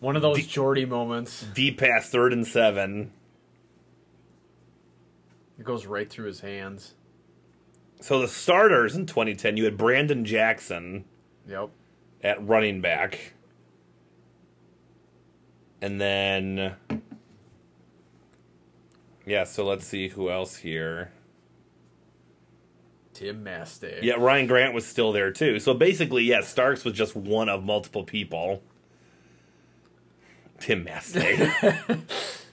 One 0.00 0.16
of 0.16 0.22
those 0.22 0.38
D- 0.38 0.42
Jordy 0.46 0.84
moments. 0.86 1.44
deep 1.54 1.78
pass, 1.78 2.08
third 2.10 2.32
and 2.32 2.46
seven. 2.46 3.12
It 5.58 5.64
goes 5.64 5.86
right 5.86 6.08
through 6.10 6.26
his 6.26 6.40
hands. 6.40 6.94
So 8.00 8.20
the 8.20 8.28
starters 8.28 8.94
in 8.96 9.06
2010, 9.06 9.56
you 9.56 9.64
had 9.64 9.76
Brandon 9.76 10.24
Jackson, 10.24 11.04
Yep. 11.48 11.70
at 12.22 12.46
running 12.46 12.80
back. 12.80 13.34
And 15.80 16.00
then 16.00 16.76
Yeah, 19.26 19.44
so 19.44 19.64
let's 19.64 19.86
see 19.86 20.08
who 20.08 20.28
else 20.30 20.56
here. 20.56 21.10
Tim 23.14 23.44
Masthay. 23.44 24.00
Yeah, 24.02 24.14
Ryan 24.14 24.46
Grant 24.46 24.74
was 24.74 24.84
still 24.84 25.12
there 25.12 25.30
too. 25.30 25.60
So 25.60 25.72
basically, 25.72 26.24
yeah, 26.24 26.40
Starks 26.42 26.84
was 26.84 26.92
just 26.94 27.14
one 27.16 27.48
of 27.48 27.64
multiple 27.64 28.02
people. 28.04 28.62
Tim 30.58 30.84
Masthay. 30.84 32.02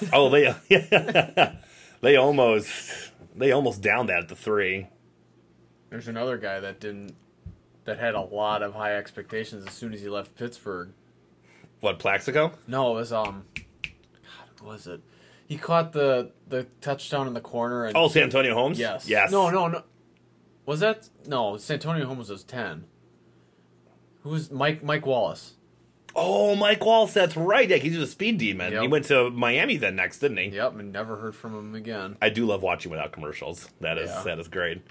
your 0.00 0.10
crotch. 0.10 0.20
oh, 0.20 0.28
they 0.70 1.52
they 2.00 2.16
almost 2.16 3.12
they 3.34 3.52
almost 3.52 3.80
downed 3.82 4.08
that 4.08 4.18
at 4.20 4.28
the 4.28 4.36
three. 4.36 4.88
There's 5.90 6.08
another 6.08 6.38
guy 6.38 6.60
that 6.60 6.80
didn't 6.80 7.14
that 7.84 7.98
had 7.98 8.14
a 8.14 8.20
lot 8.20 8.62
of 8.62 8.74
high 8.74 8.96
expectations 8.96 9.66
as 9.66 9.74
soon 9.74 9.92
as 9.92 10.00
he 10.00 10.08
left 10.08 10.34
Pittsburgh. 10.36 10.90
What 11.80 11.98
Plaxico? 11.98 12.52
No, 12.66 12.92
it 12.92 12.94
was 12.94 13.12
um 13.12 13.44
God, 13.82 14.66
was 14.66 14.86
it? 14.86 15.00
He 15.46 15.56
caught 15.58 15.92
the 15.92 16.30
the 16.48 16.64
touchdown 16.80 17.26
in 17.26 17.34
the 17.34 17.40
corner 17.40 17.84
and 17.84 17.96
Oh, 17.96 18.08
Santonio 18.08 18.54
Holmes. 18.54 18.78
Yes. 18.78 19.08
Yes. 19.08 19.30
No, 19.30 19.50
no, 19.50 19.68
no. 19.68 19.82
Was 20.66 20.80
that 20.80 21.08
no? 21.26 21.56
Santonio 21.58 22.06
Holmes 22.06 22.30
was 22.30 22.42
ten. 22.42 22.86
Who 24.22 24.30
was 24.30 24.50
Mike? 24.50 24.82
Mike 24.82 25.04
Wallace. 25.04 25.54
Oh, 26.16 26.54
Mike 26.54 26.84
Walsh. 26.84 27.12
That's 27.12 27.36
right. 27.36 27.68
Yeah, 27.68 27.76
he's 27.76 27.98
a 27.98 28.06
speed 28.06 28.38
demon. 28.38 28.72
Yep. 28.72 28.82
He 28.82 28.88
went 28.88 29.04
to 29.06 29.30
Miami 29.30 29.76
then 29.76 29.96
next, 29.96 30.20
didn't 30.20 30.36
he? 30.38 30.46
Yep, 30.50 30.78
and 30.78 30.92
never 30.92 31.16
heard 31.16 31.34
from 31.34 31.54
him 31.54 31.74
again. 31.74 32.16
I 32.22 32.28
do 32.28 32.46
love 32.46 32.62
watching 32.62 32.90
without 32.90 33.12
commercials. 33.12 33.68
That 33.80 33.98
is 33.98 34.10
Yeah. 34.10 34.22
that 34.24 34.38
is 34.38 34.48
great. 34.48 34.82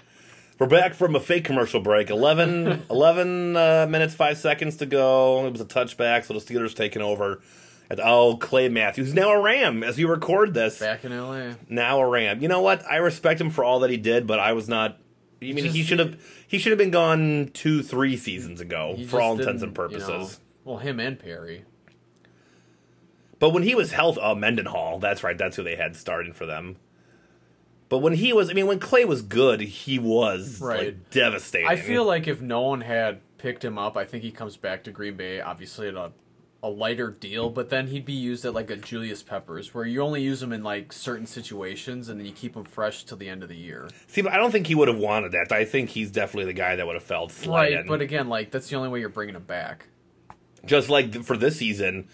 We're 0.58 0.66
back 0.68 0.94
from 0.94 1.16
a 1.16 1.20
fake 1.20 1.44
commercial 1.44 1.80
break. 1.80 2.10
11, 2.10 2.84
11 2.90 3.56
uh, 3.56 3.86
minutes, 3.90 4.14
five 4.14 4.38
seconds 4.38 4.76
to 4.76 4.86
go. 4.86 5.46
It 5.46 5.52
was 5.52 5.60
a 5.60 5.64
touchback, 5.64 6.24
so 6.24 6.34
the 6.34 6.40
Steelers 6.40 6.74
taking 6.74 7.02
over. 7.02 7.40
And, 7.90 8.00
oh, 8.02 8.36
Clay 8.36 8.68
Matthews, 8.68 9.12
now 9.12 9.30
a 9.30 9.40
Ram 9.40 9.82
as 9.82 9.98
you 9.98 10.08
record 10.08 10.54
this. 10.54 10.78
Back 10.78 11.04
in 11.04 11.12
L.A. 11.12 11.56
Now 11.68 12.00
a 12.00 12.08
Ram. 12.08 12.40
You 12.40 12.48
know 12.48 12.60
what? 12.62 12.84
I 12.90 12.96
respect 12.96 13.40
him 13.40 13.50
for 13.50 13.62
all 13.64 13.80
that 13.80 13.90
he 13.90 13.96
did, 13.96 14.26
but 14.26 14.38
I 14.38 14.52
was 14.52 14.68
not. 14.68 14.98
I 15.42 15.52
mean, 15.52 15.64
he 15.66 15.82
should 15.82 15.98
have 15.98 16.18
he 16.48 16.58
should 16.58 16.70
have 16.70 16.78
been 16.78 16.90
gone 16.90 17.50
two, 17.52 17.82
three 17.82 18.16
seasons 18.16 18.60
ago 18.62 18.96
for 19.08 19.20
all 19.20 19.38
intents 19.38 19.62
and 19.62 19.74
didn't, 19.74 19.90
you 19.92 19.98
know- 19.98 20.06
purposes. 20.06 20.40
Well, 20.64 20.78
him 20.78 20.98
and 21.00 21.18
Perry. 21.18 21.64
But 23.38 23.50
when 23.50 23.62
he 23.64 23.74
was 23.74 23.92
health, 23.92 24.18
oh 24.20 24.34
Mendenhall, 24.34 24.98
that's 24.98 25.22
right, 25.22 25.36
that's 25.36 25.56
who 25.56 25.62
they 25.62 25.76
had 25.76 25.96
starting 25.96 26.32
for 26.32 26.46
them. 26.46 26.76
But 27.88 27.98
when 27.98 28.14
he 28.14 28.32
was, 28.32 28.48
I 28.48 28.54
mean, 28.54 28.66
when 28.66 28.78
Clay 28.78 29.04
was 29.04 29.22
good, 29.22 29.60
he 29.60 29.98
was 29.98 30.60
Right. 30.60 30.86
like 30.86 31.10
devastating. 31.10 31.68
I 31.68 31.76
feel 31.76 32.04
like 32.04 32.26
if 32.26 32.40
no 32.40 32.62
one 32.62 32.80
had 32.80 33.20
picked 33.38 33.64
him 33.64 33.76
up, 33.78 33.96
I 33.96 34.04
think 34.04 34.24
he 34.24 34.30
comes 34.30 34.56
back 34.56 34.84
to 34.84 34.90
Green 34.90 35.16
Bay, 35.16 35.40
obviously 35.40 35.88
at 35.88 35.94
a, 35.94 36.12
a 36.62 36.68
lighter 36.70 37.10
deal, 37.10 37.50
but 37.50 37.68
then 37.68 37.88
he'd 37.88 38.06
be 38.06 38.14
used 38.14 38.44
at 38.46 38.54
like 38.54 38.70
a 38.70 38.76
Julius 38.76 39.22
Peppers, 39.22 39.74
where 39.74 39.84
you 39.84 40.00
only 40.00 40.22
use 40.22 40.42
him 40.42 40.50
in 40.52 40.62
like 40.62 40.92
certain 40.94 41.26
situations 41.26 42.08
and 42.08 42.18
then 42.18 42.26
you 42.26 42.32
keep 42.32 42.56
him 42.56 42.64
fresh 42.64 43.04
till 43.04 43.18
the 43.18 43.28
end 43.28 43.42
of 43.42 43.50
the 43.50 43.56
year. 43.56 43.88
See, 44.06 44.22
but 44.22 44.32
I 44.32 44.38
don't 44.38 44.50
think 44.50 44.66
he 44.68 44.74
would 44.74 44.88
have 44.88 44.96
wanted 44.98 45.32
that. 45.32 45.52
I 45.52 45.66
think 45.66 45.90
he's 45.90 46.10
definitely 46.10 46.46
the 46.46 46.54
guy 46.58 46.76
that 46.76 46.86
would 46.86 46.94
have 46.96 47.02
felt 47.04 47.32
slighted. 47.32 47.80
Right, 47.80 47.86
but 47.86 48.00
again, 48.00 48.28
like 48.30 48.50
that's 48.50 48.70
the 48.70 48.76
only 48.76 48.88
way 48.88 49.00
you're 49.00 49.10
bringing 49.10 49.34
him 49.36 49.44
back. 49.44 49.88
Just 50.66 50.88
like 50.88 51.22
for 51.24 51.36
this 51.36 51.56
season, 51.58 52.08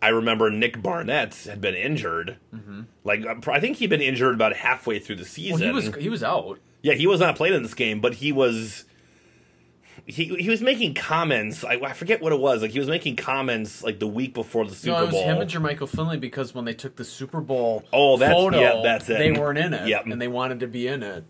I 0.00 0.08
remember 0.08 0.50
Nick 0.50 0.82
Barnett 0.82 1.34
had 1.44 1.60
been 1.60 1.74
injured. 1.74 2.36
Mm-hmm. 2.54 2.82
Like 3.04 3.24
uh, 3.26 3.34
I 3.50 3.60
think 3.60 3.76
he'd 3.78 3.90
been 3.90 4.00
injured 4.02 4.34
about 4.34 4.54
halfway 4.56 4.98
through 4.98 5.16
the 5.16 5.24
season. 5.24 5.60
Well, 5.60 5.68
he 5.68 5.88
was 5.88 5.94
he 5.96 6.08
was 6.08 6.22
out. 6.22 6.58
Yeah, 6.82 6.94
he 6.94 7.06
was 7.06 7.20
not 7.20 7.36
playing 7.36 7.54
in 7.54 7.62
this 7.62 7.74
game, 7.74 8.00
but 8.00 8.14
he 8.14 8.32
was. 8.32 8.84
He, 10.04 10.24
he 10.24 10.50
was 10.50 10.60
making 10.60 10.94
comments. 10.94 11.62
I, 11.64 11.74
I 11.74 11.92
forget 11.92 12.20
what 12.20 12.32
it 12.32 12.40
was. 12.40 12.60
Like 12.62 12.72
he 12.72 12.80
was 12.80 12.88
making 12.88 13.14
comments 13.14 13.84
like 13.84 14.00
the 14.00 14.06
week 14.08 14.34
before 14.34 14.64
the 14.66 14.74
Super 14.74 14.96
No, 14.96 15.02
it 15.02 15.06
was 15.06 15.14
Bowl. 15.14 15.24
him 15.24 15.40
and 15.40 15.48
Jermichael 15.48 15.88
Finley 15.88 16.16
because 16.16 16.52
when 16.54 16.64
they 16.64 16.74
took 16.74 16.96
the 16.96 17.04
Super 17.04 17.40
Bowl 17.40 17.84
Oh, 17.92 18.16
that's- 18.16 18.36
photo, 18.36 18.58
yeah, 18.58 18.80
that's 18.82 19.08
it. 19.08 19.18
they 19.18 19.30
weren't 19.30 19.58
in 19.58 19.72
it, 19.72 19.86
Yep. 19.86 20.06
and 20.06 20.20
they 20.20 20.26
wanted 20.26 20.58
to 20.60 20.66
be 20.66 20.88
in 20.88 21.04
it. 21.04 21.24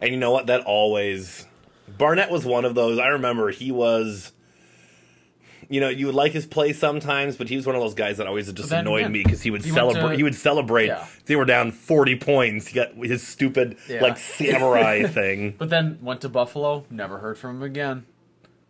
And 0.00 0.10
you 0.10 0.16
know 0.16 0.32
what? 0.32 0.46
That 0.48 0.62
always 0.62 1.46
Barnett 1.88 2.30
was 2.30 2.44
one 2.44 2.64
of 2.64 2.74
those. 2.74 2.98
I 2.98 3.08
remember 3.08 3.50
he 3.50 3.70
was. 3.72 4.32
You 5.70 5.80
know, 5.80 5.88
you 5.88 6.04
would 6.06 6.14
like 6.14 6.32
his 6.32 6.44
play 6.44 6.74
sometimes, 6.74 7.36
but 7.36 7.48
he 7.48 7.56
was 7.56 7.66
one 7.66 7.74
of 7.74 7.80
those 7.80 7.94
guys 7.94 8.18
that 8.18 8.26
always 8.26 8.52
just 8.52 8.70
annoyed 8.70 8.98
again, 9.00 9.12
me 9.12 9.22
because 9.22 9.40
he 9.40 9.50
would 9.50 9.64
he 9.64 9.70
celebrate. 9.70 10.10
to- 10.10 10.16
he 10.16 10.22
would 10.22 10.34
celebrate. 10.34 10.88
Yeah. 10.88 11.06
They 11.24 11.36
were 11.36 11.46
down 11.46 11.72
forty 11.72 12.16
points. 12.16 12.66
He 12.68 12.74
got 12.74 12.92
his 12.94 13.26
stupid 13.26 13.78
Yeah. 13.88 14.02
like 14.02 14.18
samurai 14.18 15.02
thing. 15.08 15.54
But 15.56 15.70
then 15.70 15.98
went 16.02 16.20
to 16.20 16.28
Buffalo, 16.28 16.84
never 16.90 17.18
heard 17.18 17.38
from 17.38 17.56
him 17.56 17.62
again. 17.62 18.04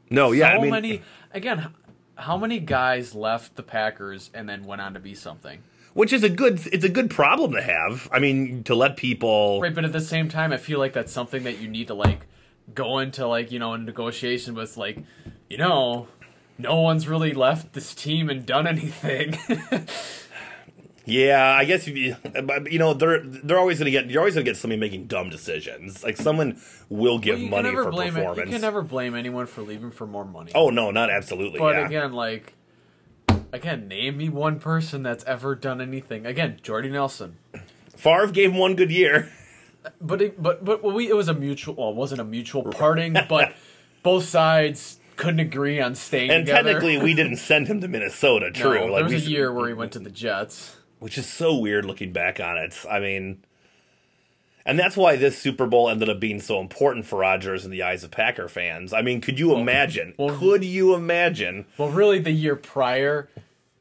No, 0.09 0.31
yeah, 0.31 0.53
so 0.53 0.59
I 0.59 0.61
mean, 0.63 0.71
many 0.71 1.03
again. 1.33 1.75
How 2.17 2.37
many 2.37 2.61
guys 2.61 3.13
left 3.13 3.57
the 3.57 3.65
Packers 3.65 4.31
and 4.33 4.49
then 4.49 4.63
went 4.65 4.81
on 4.81 4.95
to 4.95 5.01
be 5.01 5.15
something? 5.15 5.63
which 5.95 6.13
is 6.13 6.23
a 6.25 6.29
good. 6.29 6.61
It's 6.73 6.85
a 6.85 6.89
good 6.89 7.09
problem 7.11 7.53
to 7.53 7.63
have. 7.63 8.09
I 8.13 8.19
mean, 8.21 8.63
to 8.65 8.75
let 8.77 8.97
people. 8.97 9.61
Right, 9.61 9.75
but 9.75 9.85
at 9.85 9.93
the 9.93 10.01
same 10.01 10.29
time, 10.29 10.53
I 10.53 10.57
feel 10.59 10.79
like 10.79 10.93
that's 10.93 11.13
something 11.13 11.43
that 11.45 11.59
you 11.61 11.69
need 11.69 11.87
to 11.89 11.95
like 11.95 12.27
go 12.73 12.99
into 12.99 13.27
like 13.27 13.53
you 13.53 13.59
know 13.59 13.75
a 13.75 13.79
negotiation 13.79 14.55
with 14.55 14.77
like 14.77 14.99
you 15.49 15.59
know 15.59 16.09
no 16.57 16.81
one's 16.81 17.09
really 17.09 17.33
left 17.33 17.73
this 17.73 17.95
team 17.95 18.31
and 18.31 18.47
done 18.47 18.67
anything. 18.67 19.37
Yeah, 21.07 21.55
I 21.55 21.67
guess 21.67 21.87
you, 21.87 22.17
but, 22.23 22.73
you 22.73 22.79
know 22.79 22.95
they're 22.95 23.21
they're 23.23 23.59
always 23.59 23.79
gonna 23.79 23.91
get 23.91 24.09
you're 24.11 24.21
always 24.21 24.35
gonna 24.35 24.45
get 24.45 24.57
somebody 24.57 24.81
making 24.81 25.07
dumb 25.07 25.29
decisions. 25.29 26.03
Like 26.03 26.17
someone 26.17 26.61
will 26.89 27.19
give 27.19 27.41
you 27.41 27.49
money 27.49 27.71
for 27.73 27.91
blame 27.91 28.17
it. 28.17 28.21
performance. 28.21 28.47
You 28.47 28.53
can 28.55 28.61
never 28.63 28.81
blame 28.81 29.15
anyone 29.15 29.47
for 29.47 29.61
leaving 29.61 29.91
for 29.91 30.07
more 30.07 30.25
money. 30.25 30.53
oh 30.55 30.71
no, 30.71 30.91
not 30.91 31.11
absolutely. 31.11 31.59
but 31.59 31.77
yeah. 31.77 31.87
again, 31.87 32.13
like 32.15 32.55
again, 33.53 33.87
name 33.87 34.17
me 34.17 34.31
one 34.31 34.59
person 34.59 35.03
that's 35.03 35.25
ever 35.25 35.55
done 35.55 35.83
anything. 35.83 36.25
Again, 36.25 36.59
Jordy 36.63 36.89
Nelson. 36.89 37.37
Favre 37.95 38.29
gave 38.29 38.53
him 38.53 38.59
one 38.59 38.75
good 38.75 38.91
year. 38.91 39.31
But 40.01 40.23
it, 40.23 40.43
but 40.43 40.65
but 40.65 40.83
we, 40.83 41.09
it 41.09 41.15
was 41.17 41.29
a 41.29 41.35
mutual. 41.35 41.75
Well, 41.75 41.91
it 41.91 41.97
wasn't 41.97 42.21
a 42.21 42.25
mutual 42.25 42.63
parting, 42.65 43.13
but 43.29 43.55
both 44.03 44.25
sides 44.25 44.99
couldn't 45.17 45.41
agree 45.41 45.81
on 45.81 45.95
staying 45.95 46.31
And 46.31 46.47
together. 46.47 46.73
technically, 46.73 46.99
we 46.99 47.15
didn't 47.15 47.37
send 47.37 47.69
him 47.69 47.81
to 47.81 47.89
Minnesota. 47.89 48.47
No, 48.47 48.53
True, 48.53 48.73
there 48.73 48.91
like 48.91 49.05
was 49.05 49.13
we, 49.13 49.19
a 49.19 49.21
year 49.21 49.53
where 49.53 49.69
he 49.69 49.75
went 49.75 49.93
to 49.93 49.99
the 50.01 50.11
Jets. 50.11 50.77
which 50.99 51.17
is 51.19 51.27
so 51.27 51.57
weird 51.57 51.85
looking 51.85 52.13
back 52.13 52.41
on 52.41 52.57
it. 52.57 52.75
I 52.91 52.99
mean, 52.99 53.45
and 54.67 54.79
that's 54.79 54.97
why 54.97 55.17
this 55.17 55.39
Super 55.39 55.67
Bowl 55.67 55.89
ended 55.91 56.09
up 56.09 56.19
being 56.19 56.41
so 56.41 56.59
important 56.61 57.05
for 57.07 57.19
Rodgers 57.19 57.65
in 57.65 57.71
the 57.71 57.83
eyes 57.83 58.03
of 58.03 58.11
Packer 58.11 58.49
fans. 58.49 58.93
I 58.93 59.03
mean, 59.03 59.21
could 59.21 59.39
you 59.39 59.55
imagine? 59.55 60.15
well- 60.19 60.37
could 60.39 60.65
you 60.65 60.95
imagine? 60.95 61.67
Well, 61.77 61.91
really, 61.91 62.19
the 62.19 62.33
year 62.33 62.57
prior 62.57 63.29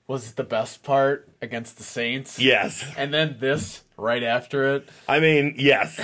was 0.06 0.34
the 0.34 0.44
best 0.44 0.84
part 0.84 1.30
against 1.42 1.78
the 1.78 1.84
Saints. 1.84 2.38
Yes. 2.38 2.86
And 2.98 3.14
then 3.14 3.38
this 3.40 3.83
right 3.98 4.24
after 4.24 4.76
it. 4.76 4.90
I 5.08 5.20
mean, 5.20 5.56
yes. 5.58 6.00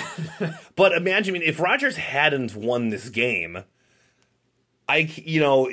but 0.76 0.94
imagine 0.94 1.36
I 1.36 1.40
mean, 1.40 1.48
if 1.48 1.60
Rodgers 1.60 1.98
hadn't 1.98 2.56
won 2.56 2.90
this 2.90 3.10
game, 3.10 3.64
I 4.88 5.10
you 5.16 5.40
know, 5.40 5.70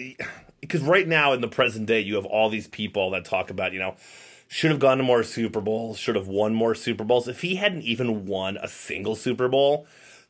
because 0.61 0.83
right 0.83 1.07
now 1.07 1.33
in 1.33 1.41
the 1.41 1.49
present 1.49 1.87
day, 1.87 2.01
you 2.01 2.17
have 2.17 2.27
all 2.27 2.49
these 2.49 2.69
people 2.69 3.11
that 3.11 3.25
talk 3.25 3.51
about, 3.51 3.73
you 3.73 3.79
know, 3.79 3.97
should 4.49 4.71
have 4.71 4.81
gone 4.81 4.99
to 4.99 5.05
more 5.05 5.23
Super 5.23 5.61
Bowls, 5.61 5.99
should 5.99 6.17
have 6.17 6.29
won 6.29 6.55
more 6.55 6.75
Super 6.75 7.05
Bowls. 7.05 7.29
If 7.29 7.43
he 7.43 7.57
hadn't 7.57 7.83
even 7.83 8.27
won 8.27 8.57
a 8.57 8.69
single 8.69 9.17
Super 9.17 9.49
Bowl, 9.49 9.87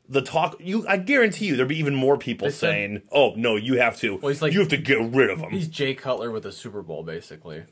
the 0.09 0.21
talk, 0.21 0.55
you, 0.59 0.87
I 0.87 0.97
guarantee 0.97 1.45
you, 1.47 1.55
there'd 1.55 1.67
be 1.67 1.79
even 1.79 1.95
more 1.95 2.17
people 2.17 2.49
said- 2.49 2.59
saying, 2.59 3.01
"Oh 3.11 3.33
no, 3.35 3.55
you 3.55 3.79
have 3.79 3.97
to, 3.97 4.17
Well, 4.17 4.29
he's 4.29 4.41
like- 4.41 4.53
you 4.53 4.59
have 4.59 4.69
to 4.69 4.77
get 4.77 5.01
rid 5.01 5.29
of 5.29 5.39
him." 5.39 5.51
He's 5.51 5.67
Jay 5.67 5.93
Cutler 5.93 6.31
with 6.31 6.45
a 6.45 6.51
Super 6.51 6.81
Bowl, 6.81 7.03
basically. 7.03 7.63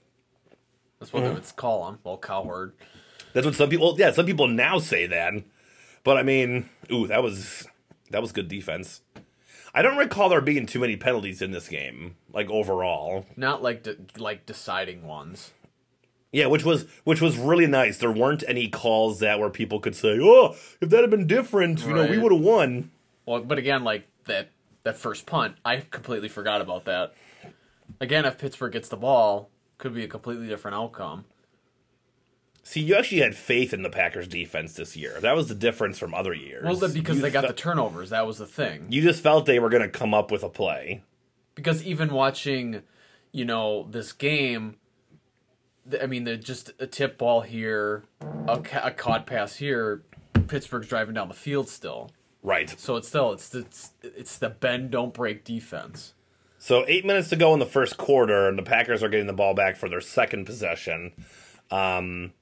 That's 1.00 1.12
what 1.12 1.22
hmm. 1.22 1.30
they 1.30 1.34
would 1.34 1.56
call 1.56 1.88
him. 1.90 2.00
Well, 2.04 2.18
coward. 2.18 2.74
That's 3.36 3.46
what 3.46 3.56
some 3.56 3.70
people. 3.70 3.96
Yeah, 4.00 4.12
some 4.14 4.26
people 4.26 4.48
now 4.48 4.80
say 4.80 5.08
that. 5.08 5.34
But 6.06 6.16
I 6.16 6.24
mean, 6.24 6.70
ooh, 6.90 7.06
that 7.08 7.22
was 7.22 7.68
that 8.10 8.22
was 8.22 8.32
good 8.32 8.48
defense. 8.48 9.02
I 9.74 9.82
don't 9.82 9.98
recall 9.98 10.30
there 10.30 10.40
being 10.40 10.66
too 10.66 10.80
many 10.80 10.96
penalties 10.96 11.42
in 11.42 11.52
this 11.52 11.68
game, 11.68 12.16
like 12.32 12.50
overall. 12.50 13.26
Not 13.36 13.62
like 13.62 13.84
de- 13.84 13.98
like 14.18 14.46
deciding 14.46 15.06
ones. 15.06 15.52
Yeah, 16.32 16.46
which 16.46 16.64
was 16.64 16.86
which 17.04 17.20
was 17.20 17.38
really 17.38 17.68
nice. 17.68 17.98
There 17.98 18.10
weren't 18.10 18.46
any 18.48 18.70
calls 18.70 19.20
that 19.20 19.38
where 19.38 19.50
people 19.50 19.82
could 19.82 19.98
say, 19.98 20.18
"Oh, 20.22 20.56
if 20.80 20.90
that 20.90 21.02
had 21.02 21.10
been 21.10 21.28
different, 21.28 21.86
you 21.86 21.94
know, 21.94 22.08
we 22.08 22.18
would 22.18 22.32
have 22.32 22.42
won." 22.42 22.90
Well, 23.26 23.42
but 23.42 23.58
again, 23.58 23.84
like 23.84 24.08
that 24.28 24.48
that 24.84 24.98
first 24.98 25.26
punt, 25.26 25.58
I 25.66 25.82
completely 25.92 26.30
forgot 26.30 26.62
about 26.62 26.86
that. 26.86 27.14
Again, 28.00 28.24
if 28.24 28.38
Pittsburgh 28.38 28.72
gets 28.72 28.88
the 28.88 28.96
ball, 28.96 29.50
could 29.78 29.94
be 29.94 30.06
a 30.06 30.08
completely 30.08 30.48
different 30.48 30.76
outcome. 30.76 31.26
See, 32.68 32.82
you 32.82 32.96
actually 32.96 33.22
had 33.22 33.36
faith 33.36 33.74
in 33.76 33.84
the 33.84 33.92
Packers 33.92 34.28
defense 34.28 34.74
this 34.74 34.98
year. 34.98 35.20
That 35.22 35.36
was 35.36 35.48
the 35.50 35.56
difference 35.56 36.00
from 36.00 36.16
other 36.16 36.34
years. 36.34 36.64
Well, 36.64 36.92
because 36.92 37.18
You 37.18 37.22
they 37.22 37.30
got 37.30 37.42
fe- 37.44 37.50
the 37.50 37.54
turnovers, 37.54 38.10
that 38.10 38.26
was 38.26 38.40
the 38.40 38.48
thing. 38.48 38.88
You 38.90 39.04
just 39.04 39.22
felt 39.22 39.46
they 39.46 39.60
were 39.60 39.70
going 39.70 39.84
to 39.84 39.90
come 39.90 40.16
up 40.16 40.32
with 40.32 40.42
a 40.44 40.50
play. 40.50 41.04
Because 41.54 41.84
even 41.86 42.12
watching, 42.12 42.82
you 43.32 43.46
know, 43.46 43.88
this 43.92 44.12
game, 44.14 44.78
I 46.02 46.08
mean, 46.08 46.24
they're 46.24 46.38
just 46.38 46.72
a 46.80 46.88
tip 46.88 47.20
ball 47.20 47.42
here, 47.42 48.04
a, 48.48 48.60
ca- 48.60 48.82
a 48.86 48.92
caught 48.92 49.28
pass 49.28 49.58
here. 49.58 50.02
Pittsburgh's 50.48 50.88
driving 50.88 51.14
down 51.14 51.28
the 51.28 51.36
field 51.36 51.70
still. 51.70 52.10
Right. 52.42 52.74
So 52.80 52.96
it's 52.96 53.08
still 53.08 53.32
it's 53.32 53.54
it's 53.54 53.92
it's 54.04 54.38
the 54.40 54.50
bend 54.50 54.90
don't 54.92 55.14
break 55.14 55.44
defense. 55.44 56.14
So 56.58 56.84
eight 56.88 57.06
minutes 57.06 57.30
to 57.30 57.36
go 57.36 57.54
in 57.54 57.60
the 57.60 57.66
first 57.68 57.98
quarter, 57.98 58.48
and 58.50 58.58
the 58.58 58.64
Packers 58.64 59.04
are 59.04 59.10
getting 59.10 59.28
the 59.28 59.34
ball 59.34 59.54
back 59.54 59.76
for 59.76 59.88
their 59.88 60.02
second 60.02 60.46
possession. 60.46 61.14
Um, 61.72 62.34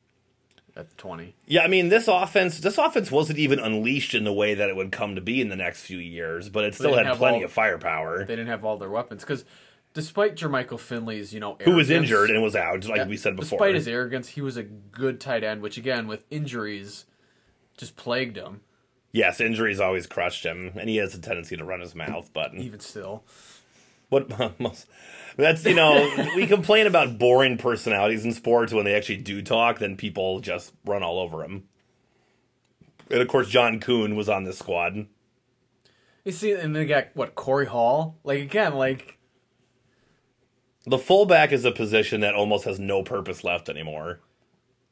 At 0.76 0.98
twenty. 0.98 1.36
yeah, 1.46 1.62
I 1.62 1.68
mean 1.68 1.90
this 1.90 2.08
offense. 2.08 2.60
This 2.60 2.80
offense 2.80 3.12
wasn't 3.12 3.38
even 3.38 3.60
unleashed 3.60 4.16
in 4.16 4.24
the 4.24 4.34
way 4.34 4.56
that 4.56 4.70
it 4.70 4.76
would 4.76 4.92
come 4.92 5.14
to 5.14 5.22
be 5.22 5.40
in 5.40 5.50
the 5.50 5.56
next 5.56 5.84
few 5.84 6.00
years, 6.00 6.50
but 6.50 6.64
it 6.64 6.74
still 6.74 6.96
had 6.96 7.16
plenty 7.16 7.38
all- 7.40 7.46
of 7.46 7.52
firepower. 7.52 8.26
They 8.26 8.36
didn't 8.36 8.48
have 8.50 8.66
all 8.66 8.78
their 8.78 8.90
weapons 8.90 9.22
because, 9.22 9.46
despite 9.94 10.36
Jermichael 10.36 10.80
Finley's 10.80 11.32
you 11.32 11.40
know 11.40 11.58
Who 11.62 11.76
was 11.76 11.92
injured 11.92 12.32
and 12.32 12.42
was 12.42 12.56
out, 12.56 12.86
like 12.86 13.08
we 13.08 13.18
said 13.18 13.36
before. 13.36 13.60
Despite 13.60 13.76
his 13.76 13.88
arrogance, 13.88 14.30
he 14.30 14.42
was 14.42 14.58
a 14.58 14.64
good 14.64 15.20
tight 15.20 15.44
end, 15.44 15.62
which 15.62 15.78
again 15.78 16.08
with 16.08 16.24
injuries, 16.32 17.06
just 17.78 17.96
plagued 17.96 18.36
him. 18.36 18.62
yes, 19.12 19.40
injuries 19.40 19.80
always 19.80 20.08
crushed 20.08 20.44
him, 20.44 20.72
and 20.76 20.90
he 20.90 20.96
has 20.98 21.14
a 21.14 21.20
tendency 21.22 21.56
to 21.56 21.64
run 21.64 21.82
his 21.82 21.94
mouth. 21.94 22.32
But 22.34 22.56
Even 22.56 22.80
still, 22.80 23.24
what 24.14 24.60
most 24.60 24.88
that's 25.36 25.66
you 25.66 25.76
know 25.76 26.10
we 26.36 26.48
complain 26.48 26.88
about 26.88 27.18
boring 27.18 27.58
personalities 27.58 28.24
in 28.24 28.32
sports 28.34 28.74
when 28.74 28.86
they 28.86 28.94
actually 28.94 29.18
do 29.18 29.42
talk, 29.42 29.80
then 29.80 29.98
people 29.98 30.40
just 30.40 30.74
run 30.86 31.04
all 31.04 31.20
over 31.20 31.42
them. 31.42 31.64
And 33.10 33.22
of 33.22 33.28
course, 33.28 33.50
John 33.50 33.80
Kuhn 33.80 34.16
was 34.16 34.30
on 34.30 34.44
this 34.44 34.60
squad. 34.60 35.08
you 36.24 36.32
see, 36.32 36.54
and 36.54 36.76
they 36.76 36.86
got 36.86 37.08
what 37.16 37.36
Korey 37.36 37.68
Hall. 37.68 38.18
Like 38.24 38.40
again, 38.40 38.76
like 38.76 39.18
The 40.86 41.00
fullback 41.00 41.52
is 41.52 41.66
a 41.66 41.72
position 41.72 42.22
that 42.22 42.36
almost 42.36 42.66
has 42.66 42.80
no 42.80 43.04
purpose 43.04 43.44
left 43.44 43.70
anymore. 43.70 44.20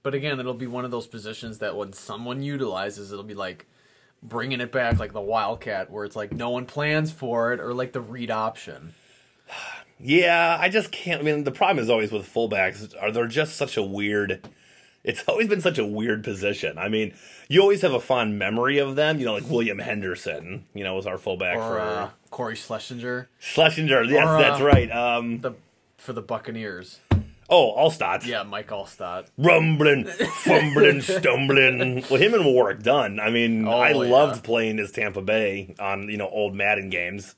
But 0.04 0.16
again, 0.16 0.40
it'll 0.40 0.56
be 0.56 0.68
one 0.68 0.86
of 0.86 0.92
those 0.92 1.06
positions 1.06 1.60
that 1.60 1.76
when 1.76 1.94
someone 1.94 2.42
utilizes, 2.42 3.12
it'll 3.12 3.24
be 3.24 3.36
like 3.36 3.68
bringing 4.24 4.60
it 4.60 4.72
back, 4.72 5.00
like 5.00 5.14
the 5.14 5.22
wildcat, 5.22 5.92
where 5.92 6.06
it's 6.06 6.16
like 6.16 6.32
no 6.32 6.50
one 6.50 6.66
plans 6.66 7.12
for 7.12 7.54
it, 7.54 7.60
or 7.60 7.74
like 7.76 7.94
the 7.94 8.02
read 8.02 8.32
option. 8.32 8.96
Yeah, 10.00 10.58
I 10.60 10.70
just 10.70 10.92
can't. 10.92 11.22
I 11.22 11.24
mean, 11.24 11.44
the 11.44 11.52
problem 11.52 11.78
is 11.84 11.90
always 11.90 12.12
with 12.12 12.32
fullbacks 12.32 12.94
are 13.00 13.12
they're 13.12 13.28
just 13.28 13.56
such 13.56 13.78
a 13.78 13.84
weird. 13.84 14.48
It's 15.04 15.24
always 15.28 15.48
been 15.48 15.62
such 15.62 15.78
a 15.78 15.86
weird 15.86 16.24
position. 16.24 16.78
I 16.78 16.90
mean, 16.90 17.14
you 17.50 17.62
always 17.62 17.82
have 17.84 17.94
a 17.94 18.00
fond 18.00 18.40
memory 18.40 18.80
of 18.80 18.96
them. 18.96 19.20
You 19.20 19.26
know, 19.26 19.34
like 19.34 19.50
William 19.50 19.80
Henderson. 19.80 20.66
You 20.74 20.84
know, 20.84 20.96
was 20.96 21.06
our 21.06 21.18
fullback 21.20 21.58
Or 21.58 21.62
for 21.62 21.80
uh, 21.80 22.10
Cory 22.32 22.56
Schlesinger, 22.56 23.30
Schlesinger. 23.40 24.04
Yes, 24.04 24.26
or, 24.28 24.38
uh, 24.38 24.40
that's 24.40 24.62
right. 24.62 24.92
Um, 24.92 25.40
the 25.42 25.52
for 25.98 26.14
the 26.14 26.22
Buccaneers. 26.24 27.00
oh, 27.48 27.76
Alstott. 27.78 28.26
Yeah, 28.26 28.42
Mike 28.42 28.70
Alstott. 28.70 29.28
rumbling, 29.38 30.06
fumbling, 30.46 31.02
stumbling. 31.02 32.04
Well, 32.10 32.20
him 32.20 32.34
and 32.34 32.46
Warrick 32.46 32.82
Dunn. 32.82 33.20
I 33.20 33.30
mean, 33.30 33.68
Oh, 33.68 33.72
I 33.80 33.90
yeah. 33.90 33.98
loved 33.98 34.44
playing 34.44 34.80
as 34.80 34.92
Tampa 34.92 35.22
Bay 35.22 35.76
on 35.80 36.10
you 36.10 36.18
know 36.18 36.28
old 36.28 36.56
Madden 36.56 36.90
games. 36.90 37.36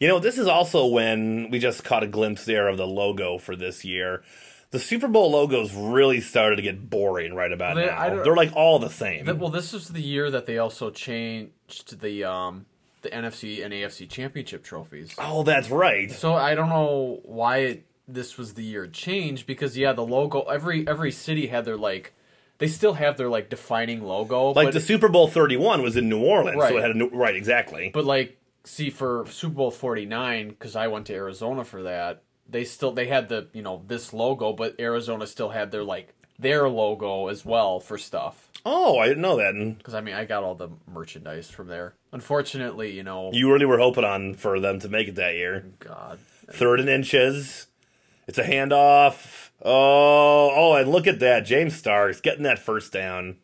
You 0.00 0.08
know, 0.08 0.18
this 0.18 0.38
is 0.38 0.46
also 0.46 0.86
when 0.86 1.50
we 1.50 1.58
just 1.58 1.84
caught 1.84 2.02
a 2.02 2.06
glimpse 2.06 2.46
there 2.46 2.68
of 2.68 2.78
the 2.78 2.86
logo 2.86 3.36
for 3.36 3.54
this 3.54 3.84
year. 3.84 4.22
The 4.70 4.78
Super 4.78 5.08
Bowl 5.08 5.30
logos 5.32 5.74
really 5.74 6.20
started 6.22 6.56
to 6.56 6.62
get 6.62 6.88
boring 6.88 7.34
right 7.34 7.52
about 7.52 7.76
they, 7.76 7.86
now. 7.86 8.22
They're 8.22 8.34
like 8.34 8.54
all 8.56 8.78
the 8.78 8.88
same. 8.88 9.26
Th- 9.26 9.36
Well, 9.36 9.50
this 9.50 9.72
was 9.74 9.88
the 9.88 10.00
year 10.00 10.30
that 10.30 10.46
they 10.46 10.56
also 10.56 10.90
changed 10.90 12.00
the 12.00 12.24
um 12.24 12.64
the 13.02 13.10
NFC 13.10 13.64
and 13.64 13.74
AFC 13.74 14.08
championship 14.08 14.64
trophies. 14.64 15.14
oh, 15.18 15.42
that's 15.42 15.70
right. 15.70 16.10
So 16.10 16.34
I 16.34 16.54
don't 16.54 16.68
know 16.68 17.20
why 17.24 17.58
it, 17.58 17.86
this 18.06 18.38
was 18.38 18.54
the 18.54 18.62
year 18.62 18.84
it 18.84 18.92
changed 18.92 19.46
because 19.46 19.76
yeah, 19.76 19.92
the 19.92 20.04
logo 20.04 20.42
every 20.42 20.88
every 20.88 21.12
city 21.12 21.48
had 21.48 21.66
their 21.66 21.76
like 21.76 22.14
they 22.56 22.68
still 22.68 22.94
have 22.94 23.16
their 23.16 23.28
like 23.28 23.50
defining 23.50 24.02
logo, 24.02 24.52
Like 24.52 24.72
the 24.72 24.80
Super 24.80 25.08
Bowl 25.08 25.28
31 25.28 25.82
was 25.82 25.96
in 25.96 26.08
New 26.08 26.22
Orleans, 26.22 26.62
so 26.62 26.76
it 26.76 26.82
had 26.82 26.90
a 26.90 26.94
new, 26.94 27.08
right 27.08 27.34
exactly. 27.34 27.90
but 27.92 28.04
like 28.04 28.36
see 28.64 28.90
for 28.90 29.24
Super 29.28 29.54
Bowl 29.54 29.70
49 29.70 30.48
because 30.50 30.76
I 30.76 30.86
went 30.88 31.06
to 31.06 31.14
Arizona 31.14 31.64
for 31.64 31.82
that, 31.82 32.22
they 32.48 32.64
still 32.64 32.92
they 32.92 33.06
had 33.06 33.28
the, 33.28 33.48
you 33.52 33.62
know, 33.62 33.82
this 33.86 34.12
logo, 34.12 34.52
but 34.52 34.78
Arizona 34.78 35.26
still 35.26 35.50
had 35.50 35.70
their 35.70 35.84
like 35.84 36.14
their 36.38 36.68
logo 36.68 37.28
as 37.28 37.44
well 37.44 37.80
for 37.80 37.98
stuff. 37.98 38.48
oh, 38.64 38.98
I 38.98 39.08
didn't 39.08 39.22
know 39.22 39.36
that. 39.36 39.76
Because 39.78 39.94
I 39.94 40.00
mean, 40.00 40.14
I 40.14 40.24
got 40.24 40.42
all 40.42 40.54
the 40.54 40.68
merchandise 40.86 41.48
from 41.50 41.68
there. 41.68 41.94
Unfortunately, 42.12 42.90
you 42.90 43.02
know, 43.02 43.30
you 43.32 43.52
really 43.52 43.66
were 43.66 43.78
hoping 43.78 44.04
on 44.04 44.34
for 44.34 44.58
them 44.60 44.78
to 44.80 44.88
make 44.88 45.08
it 45.08 45.14
that 45.16 45.34
year. 45.34 45.64
God, 45.78 46.18
third 46.50 46.80
and 46.80 46.88
inches. 46.88 47.66
It's 48.26 48.38
a 48.38 48.44
handoff. 48.44 49.50
Oh, 49.62 50.50
oh, 50.54 50.74
and 50.74 50.90
look 50.90 51.06
at 51.06 51.20
that. 51.20 51.40
James 51.40 51.76
Starks 51.76 52.20
getting 52.20 52.44
that 52.44 52.58
first 52.58 52.92
down. 52.92 53.36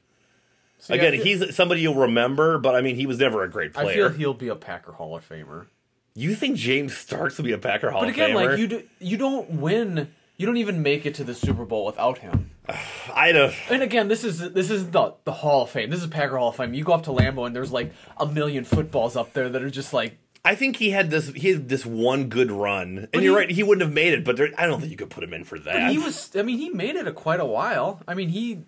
See, 0.79 0.95
Again, 0.95 1.13
feel- 1.13 1.25
he's 1.25 1.55
somebody 1.57 1.81
you'll 1.81 1.95
remember, 1.95 2.59
but 2.59 2.75
I 2.75 2.81
mean, 2.81 2.97
he 2.97 3.07
was 3.07 3.19
never 3.19 3.43
a 3.43 3.51
great 3.51 3.73
player. 3.75 3.89
I 3.89 3.95
feel 3.95 4.09
he'll 4.11 4.35
be 4.35 4.49
a 4.49 4.55
Packer 4.57 4.93
Hall 4.93 5.17
of 5.17 5.29
Famer. 5.29 5.67
you 6.15 6.35
think 6.35 6.57
James 6.57 6.97
Starks 6.97 7.37
will 7.39 7.45
be 7.45 7.53
a 7.53 7.59
Packer 7.59 7.91
Hall 7.91 8.03
of 8.03 8.09
Famer. 8.09 8.17
But 8.17 8.23
of 8.23 8.29
again, 8.29 8.37
Famer? 8.37 8.51
like 8.51 8.59
you 8.59 8.67
do, 8.67 8.83
you 9.01 9.17
don't 9.17 9.51
win. 9.51 10.09
You 10.39 10.45
don't 10.45 10.59
even 10.59 10.83
make 10.83 11.07
it 11.07 11.15
to 11.15 11.25
the 11.25 11.35
Super 11.35 11.65
Bowl 11.65 11.87
without 11.87 12.19
him. 12.19 12.51
I 13.15 13.33
don't. 13.33 13.55
And 13.71 13.83
again, 13.83 14.09
this 14.09 14.23
is 14.23 14.39
this 14.53 14.71
is 14.71 14.91
the 14.91 15.15
the 15.25 15.33
Hall 15.33 15.63
of 15.63 15.71
Fame. 15.71 15.89
This 15.91 16.01
is 16.03 16.07
Packer 16.09 16.37
Hall 16.37 16.51
of 16.51 16.57
Fame. 16.57 16.75
You 16.75 16.85
go 16.85 16.93
up 16.93 17.05
to 17.05 17.11
Lambeau 17.11 17.47
and 17.47 17.57
there's 17.57 17.73
like 17.73 17.93
a 18.19 18.27
million 18.27 18.65
footballs 18.65 19.17
up 19.17 19.33
there 19.33 19.49
that 19.49 19.63
are 19.63 19.71
just 19.71 19.93
like 19.95 20.19
I 20.45 20.55
think 20.55 20.77
he 20.77 20.91
had 20.91 21.11
this. 21.11 21.29
He 21.31 21.53
had 21.53 21.69
this 21.69 21.85
one 21.85 22.29
good 22.29 22.53
run, 22.53 22.99
and 22.99 23.09
But 23.13 23.23
you're 23.23 23.33
he- 23.33 23.39
right. 23.47 23.51
He 23.51 23.63
wouldn't 23.65 23.83
have 23.85 23.93
made 23.95 24.13
it, 24.13 24.25
but 24.25 24.37
there, 24.37 24.51
I 24.57 24.67
don't 24.67 24.79
think 24.79 24.93
you 24.93 24.97
could 24.97 25.11
put 25.11 25.25
him 25.25 25.33
in 25.35 25.43
for 25.43 25.59
that. 25.59 25.91
He 25.91 25.99
was. 25.99 26.31
I 26.37 26.43
mean, 26.43 26.59
he 26.59 26.69
made 26.71 26.95
it 26.97 27.09
a 27.09 27.13
quite 27.13 27.41
a 27.41 27.45
while. 27.47 28.01
I 28.07 28.15
mean, 28.15 28.29
he 28.29 28.61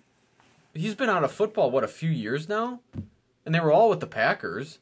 he's 0.73 0.95
been 0.95 1.09
out 1.09 1.23
of 1.23 1.31
football 1.31 1.71
what 1.71 1.83
a 1.83 1.87
few 1.87 2.09
years 2.09 2.49
now, 2.49 2.81
and 3.45 3.53
they 3.53 3.59
were 3.59 3.71
all 3.71 3.89
with 3.89 3.99
the 3.99 4.07
Packers. 4.07 4.79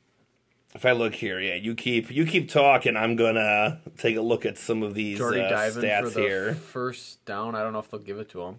If 0.75 0.85
I 0.85 0.91
look 0.91 1.15
here, 1.15 1.39
yeah, 1.39 1.55
you 1.55 1.73
keep 1.75 2.11
you 2.11 2.25
keep 2.25 2.49
talking. 2.49 2.95
I'm 2.95 3.15
gonna 3.15 3.81
take 3.97 4.15
a 4.15 4.21
look 4.21 4.45
at 4.45 4.57
some 4.57 4.83
of 4.83 4.93
these 4.93 5.17
Jordy 5.17 5.41
uh, 5.41 5.51
stats 5.51 6.13
here. 6.13 6.53
first 6.53 7.23
down. 7.25 7.55
I 7.55 7.63
don't 7.63 7.73
know 7.73 7.79
if 7.79 7.89
they'll 7.89 7.99
give 7.99 8.19
it 8.19 8.29
to 8.29 8.43
him. 8.43 8.57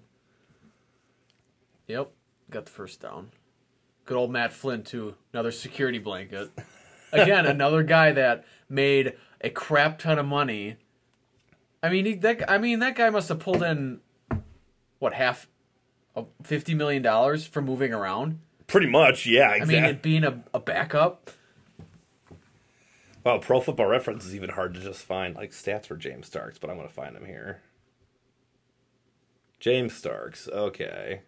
Yep, 1.86 2.10
got 2.50 2.64
the 2.66 2.70
first 2.70 3.00
down. 3.00 3.30
Good 4.04 4.16
old 4.16 4.30
Matt 4.30 4.52
Flynn 4.52 4.82
too. 4.82 5.16
Another 5.32 5.50
security 5.50 5.98
blanket. 5.98 6.50
Again, 7.12 7.46
another 7.46 7.82
guy 7.82 8.12
that 8.12 8.44
made 8.68 9.14
a 9.40 9.50
crap 9.50 9.98
ton 9.98 10.18
of 10.18 10.26
money. 10.26 10.76
I 11.82 11.90
mean, 11.90 12.04
he, 12.04 12.14
that 12.14 12.50
I 12.50 12.58
mean 12.58 12.80
that 12.80 12.96
guy 12.96 13.10
must 13.10 13.28
have 13.28 13.38
pulled 13.38 13.62
in 13.62 14.00
what 14.98 15.14
half, 15.14 15.46
fifty 16.42 16.74
million 16.74 17.02
dollars 17.02 17.46
for 17.46 17.62
moving 17.62 17.92
around. 17.92 18.40
Pretty 18.66 18.86
much, 18.86 19.26
yeah. 19.26 19.48
I 19.48 19.64
mean, 19.64 19.84
it 19.84 20.02
being 20.02 20.24
a, 20.24 20.42
a 20.52 20.60
backup. 20.60 21.30
Well, 23.24 23.38
Pro 23.38 23.60
Football 23.60 23.86
Reference 23.86 24.24
is 24.24 24.34
even 24.34 24.50
hard 24.50 24.74
to 24.74 24.80
just 24.80 25.02
find, 25.02 25.34
like 25.34 25.50
stats 25.52 25.86
for 25.86 25.96
James 25.96 26.26
Starks, 26.26 26.58
but 26.58 26.70
I'm 26.70 26.76
going 26.76 26.88
to 26.88 26.94
find 26.94 27.16
him 27.16 27.26
here. 27.26 27.62
James 29.60 29.92
Starks, 29.92 30.48
okay. 30.48 31.22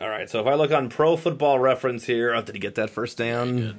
All 0.00 0.08
right, 0.08 0.28
so 0.28 0.40
if 0.40 0.46
I 0.46 0.54
look 0.54 0.72
on 0.72 0.90
Pro 0.90 1.16
Football 1.16 1.58
Reference 1.58 2.04
here, 2.04 2.34
oh, 2.34 2.42
did 2.42 2.54
he 2.54 2.60
get 2.60 2.74
that 2.74 2.90
first 2.90 3.16
down? 3.16 3.78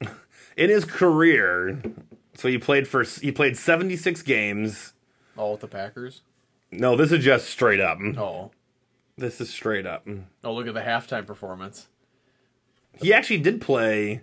In 0.56 0.70
his 0.70 0.84
career, 0.84 1.82
so 2.34 2.48
he 2.48 2.58
played 2.58 2.86
for 2.86 3.02
he 3.02 3.32
played 3.32 3.56
76 3.56 4.22
games. 4.22 4.91
Oh, 5.36 5.52
with 5.52 5.60
the 5.60 5.68
Packers. 5.68 6.22
No, 6.70 6.96
this 6.96 7.12
is 7.12 7.24
just 7.24 7.48
straight 7.48 7.80
up. 7.80 7.98
Oh, 8.18 8.50
This 9.16 9.40
is 9.40 9.50
straight 9.50 9.86
up. 9.86 10.06
oh, 10.44 10.52
look 10.54 10.66
at 10.66 10.74
the 10.74 10.80
halftime 10.80 11.26
performance. 11.26 11.88
He 13.00 13.12
actually 13.12 13.38
did 13.38 13.60
play 13.60 14.22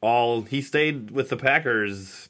all. 0.00 0.42
He 0.42 0.60
stayed 0.62 1.10
with 1.10 1.28
the 1.28 1.36
Packers 1.36 2.28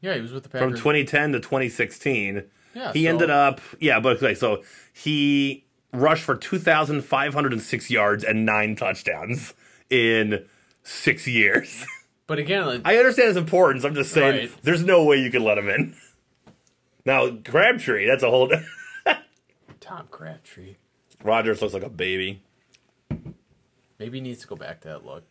Yeah, 0.00 0.14
he 0.14 0.20
was 0.20 0.32
with 0.32 0.42
the 0.44 0.48
Packers. 0.48 0.70
from 0.70 0.76
2010 0.78 1.32
to 1.32 1.40
2016. 1.40 2.44
Yeah, 2.74 2.92
he 2.92 3.04
so- 3.04 3.10
ended 3.10 3.30
up 3.30 3.60
yeah, 3.80 4.00
but 4.00 4.16
okay, 4.18 4.34
so 4.34 4.62
he 4.92 5.64
rushed 5.92 6.22
for 6.24 6.36
2,506 6.36 7.90
yards 7.90 8.22
and 8.24 8.46
nine 8.46 8.76
touchdowns 8.76 9.54
in 9.90 10.46
six 10.82 11.26
years. 11.26 11.84
But 12.26 12.38
again, 12.38 12.80
I 12.84 12.96
understand 12.96 13.26
his 13.28 13.36
importance. 13.36 13.82
I'm 13.84 13.96
just 13.96 14.12
saying, 14.12 14.36
Right. 14.50 14.62
there's 14.62 14.84
no 14.84 15.02
way 15.04 15.16
you 15.16 15.32
can 15.32 15.42
let 15.42 15.58
him 15.58 15.68
in. 15.68 15.96
Now 17.04 17.30
Crabtree, 17.44 18.06
that's 18.06 18.22
a 18.22 18.30
whole. 18.30 18.50
Tom 19.80 20.06
Crabtree. 20.10 20.76
Rodgers 21.22 21.60
looks 21.62 21.74
like 21.74 21.82
a 21.82 21.88
baby. 21.90 22.42
Maybe 23.98 24.18
he 24.18 24.22
needs 24.22 24.40
to 24.42 24.46
go 24.46 24.56
back 24.56 24.80
to 24.82 24.88
that 24.88 25.04
look. 25.04 25.24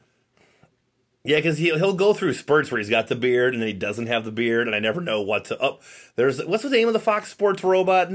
Yeah, 1.23 1.37
because 1.37 1.57
he'll 1.57 1.77
he'll 1.77 1.93
go 1.93 2.13
through 2.13 2.33
spurts 2.33 2.71
where 2.71 2.79
he's 2.79 2.89
got 2.89 3.07
the 3.07 3.15
beard 3.15 3.53
and 3.53 3.61
then 3.61 3.67
he 3.67 3.73
doesn't 3.73 4.07
have 4.07 4.25
the 4.25 4.31
beard, 4.31 4.67
and 4.67 4.75
I 4.75 4.79
never 4.79 5.01
know 5.01 5.21
what 5.21 5.45
to. 5.45 5.61
Oh, 5.63 5.79
there's 6.15 6.43
what's 6.45 6.63
the 6.63 6.69
name 6.69 6.87
of 6.87 6.93
the 6.93 6.99
Fox 6.99 7.29
Sports 7.31 7.63
robot? 7.63 8.09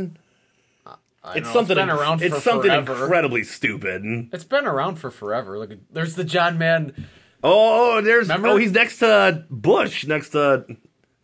I 1.27 1.37
It's 1.37 1.47
know, 1.47 1.53
something. 1.53 1.77
It's 1.79 1.87
been 1.87 1.91
around 1.91 2.23
it's 2.23 2.43
something 2.43 2.71
forever. 2.71 3.05
incredibly 3.05 3.45
stupid. 3.45 4.03
It's 4.33 4.45
been 4.45 4.67
around 4.67 4.97
for 4.97 5.11
forever. 5.11 5.59
Look, 5.59 5.73
there's 5.91 6.15
the 6.17 6.25
John 6.25 6.59
Man. 6.59 6.93
Oh, 7.43 7.97
oh, 7.97 8.01
there's 8.01 8.29
Remember? 8.29 8.49
oh 8.49 8.57
he's 8.57 8.73
next 8.73 8.99
to 8.99 9.45
Bush. 9.51 10.07
Next 10.07 10.31
to 10.31 10.65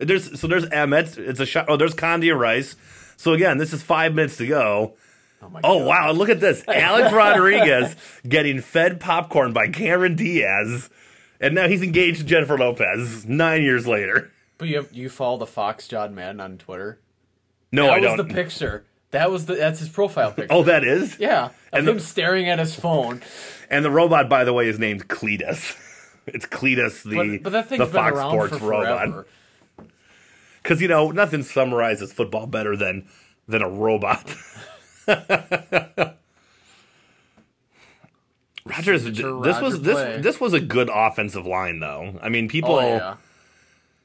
there's 0.01 0.39
so 0.39 0.47
there's 0.47 0.65
Emmitt. 0.67 1.17
It's 1.17 1.39
a 1.39 1.45
shot. 1.45 1.65
Oh, 1.69 1.77
there's 1.77 1.93
Condia 1.93 2.35
Rice. 2.35 2.75
So 3.17 3.33
again, 3.33 3.57
this 3.57 3.71
is 3.73 3.81
five 3.83 4.13
minutes 4.13 4.37
to 4.37 4.47
go. 4.47 4.93
Oh 5.43 5.49
my 5.49 5.59
Oh 5.63 5.79
God. 5.79 5.87
wow! 5.87 6.11
Look 6.11 6.29
at 6.29 6.39
this, 6.39 6.63
Alex 6.67 7.11
Rodriguez 7.13 7.95
getting 8.27 8.61
fed 8.61 8.99
popcorn 8.99 9.53
by 9.53 9.67
Cameron 9.69 10.15
Diaz, 10.15 10.89
and 11.39 11.55
now 11.55 11.67
he's 11.67 11.81
engaged 11.81 12.19
to 12.19 12.23
Jennifer 12.25 12.57
Lopez. 12.57 13.25
Nine 13.25 13.63
years 13.63 13.87
later. 13.87 14.31
But 14.57 14.67
you 14.67 14.75
have, 14.77 14.93
you 14.93 15.09
follow 15.09 15.37
the 15.37 15.47
Fox 15.47 15.87
John 15.87 16.13
Madden 16.13 16.39
on 16.39 16.57
Twitter. 16.59 16.99
No, 17.71 17.85
that 17.85 17.93
I 17.93 17.99
was 17.99 18.03
don't. 18.03 18.17
That 18.17 18.23
was 18.23 18.27
the 18.27 18.33
picture. 18.43 18.85
That 19.11 19.31
was 19.31 19.45
the 19.47 19.55
that's 19.55 19.79
his 19.79 19.89
profile 19.89 20.31
picture. 20.31 20.53
oh, 20.53 20.63
that 20.63 20.83
is. 20.83 21.17
yeah, 21.19 21.45
of 21.45 21.53
And 21.73 21.87
him 21.89 21.99
staring 21.99 22.47
at 22.47 22.59
his 22.59 22.75
phone. 22.75 23.21
And 23.69 23.83
the 23.83 23.89
robot, 23.91 24.29
by 24.29 24.43
the 24.43 24.53
way, 24.53 24.67
is 24.67 24.77
named 24.79 25.07
Cletus. 25.07 25.75
It's 26.27 26.45
Cletus, 26.45 27.01
the 27.03 27.39
But, 27.39 27.43
but 27.43 27.49
that 27.53 27.67
thing's 27.67 27.79
the 27.79 27.85
Fox 27.87 28.19
Sports 28.19 28.53
robot. 28.61 28.99
forever. 29.07 29.27
Because 30.61 30.81
you 30.81 30.87
know 30.87 31.11
nothing 31.11 31.43
summarizes 31.43 32.13
football 32.13 32.47
better 32.47 32.75
than 32.75 33.07
than 33.47 33.61
a 33.61 33.69
robot. 33.69 34.35
Rodgers, 38.65 39.03
this 39.03 39.17
Signature 39.17 39.35
was 39.37 39.73
Roger 39.73 39.77
this 39.77 40.23
this 40.23 40.39
was 40.39 40.53
a 40.53 40.59
good 40.59 40.89
offensive 40.93 41.45
line 41.45 41.79
though. 41.79 42.19
I 42.21 42.29
mean, 42.29 42.45
oh, 42.45 42.49
people. 42.49 42.75
Oh 42.75 42.81
yeah. 42.81 43.15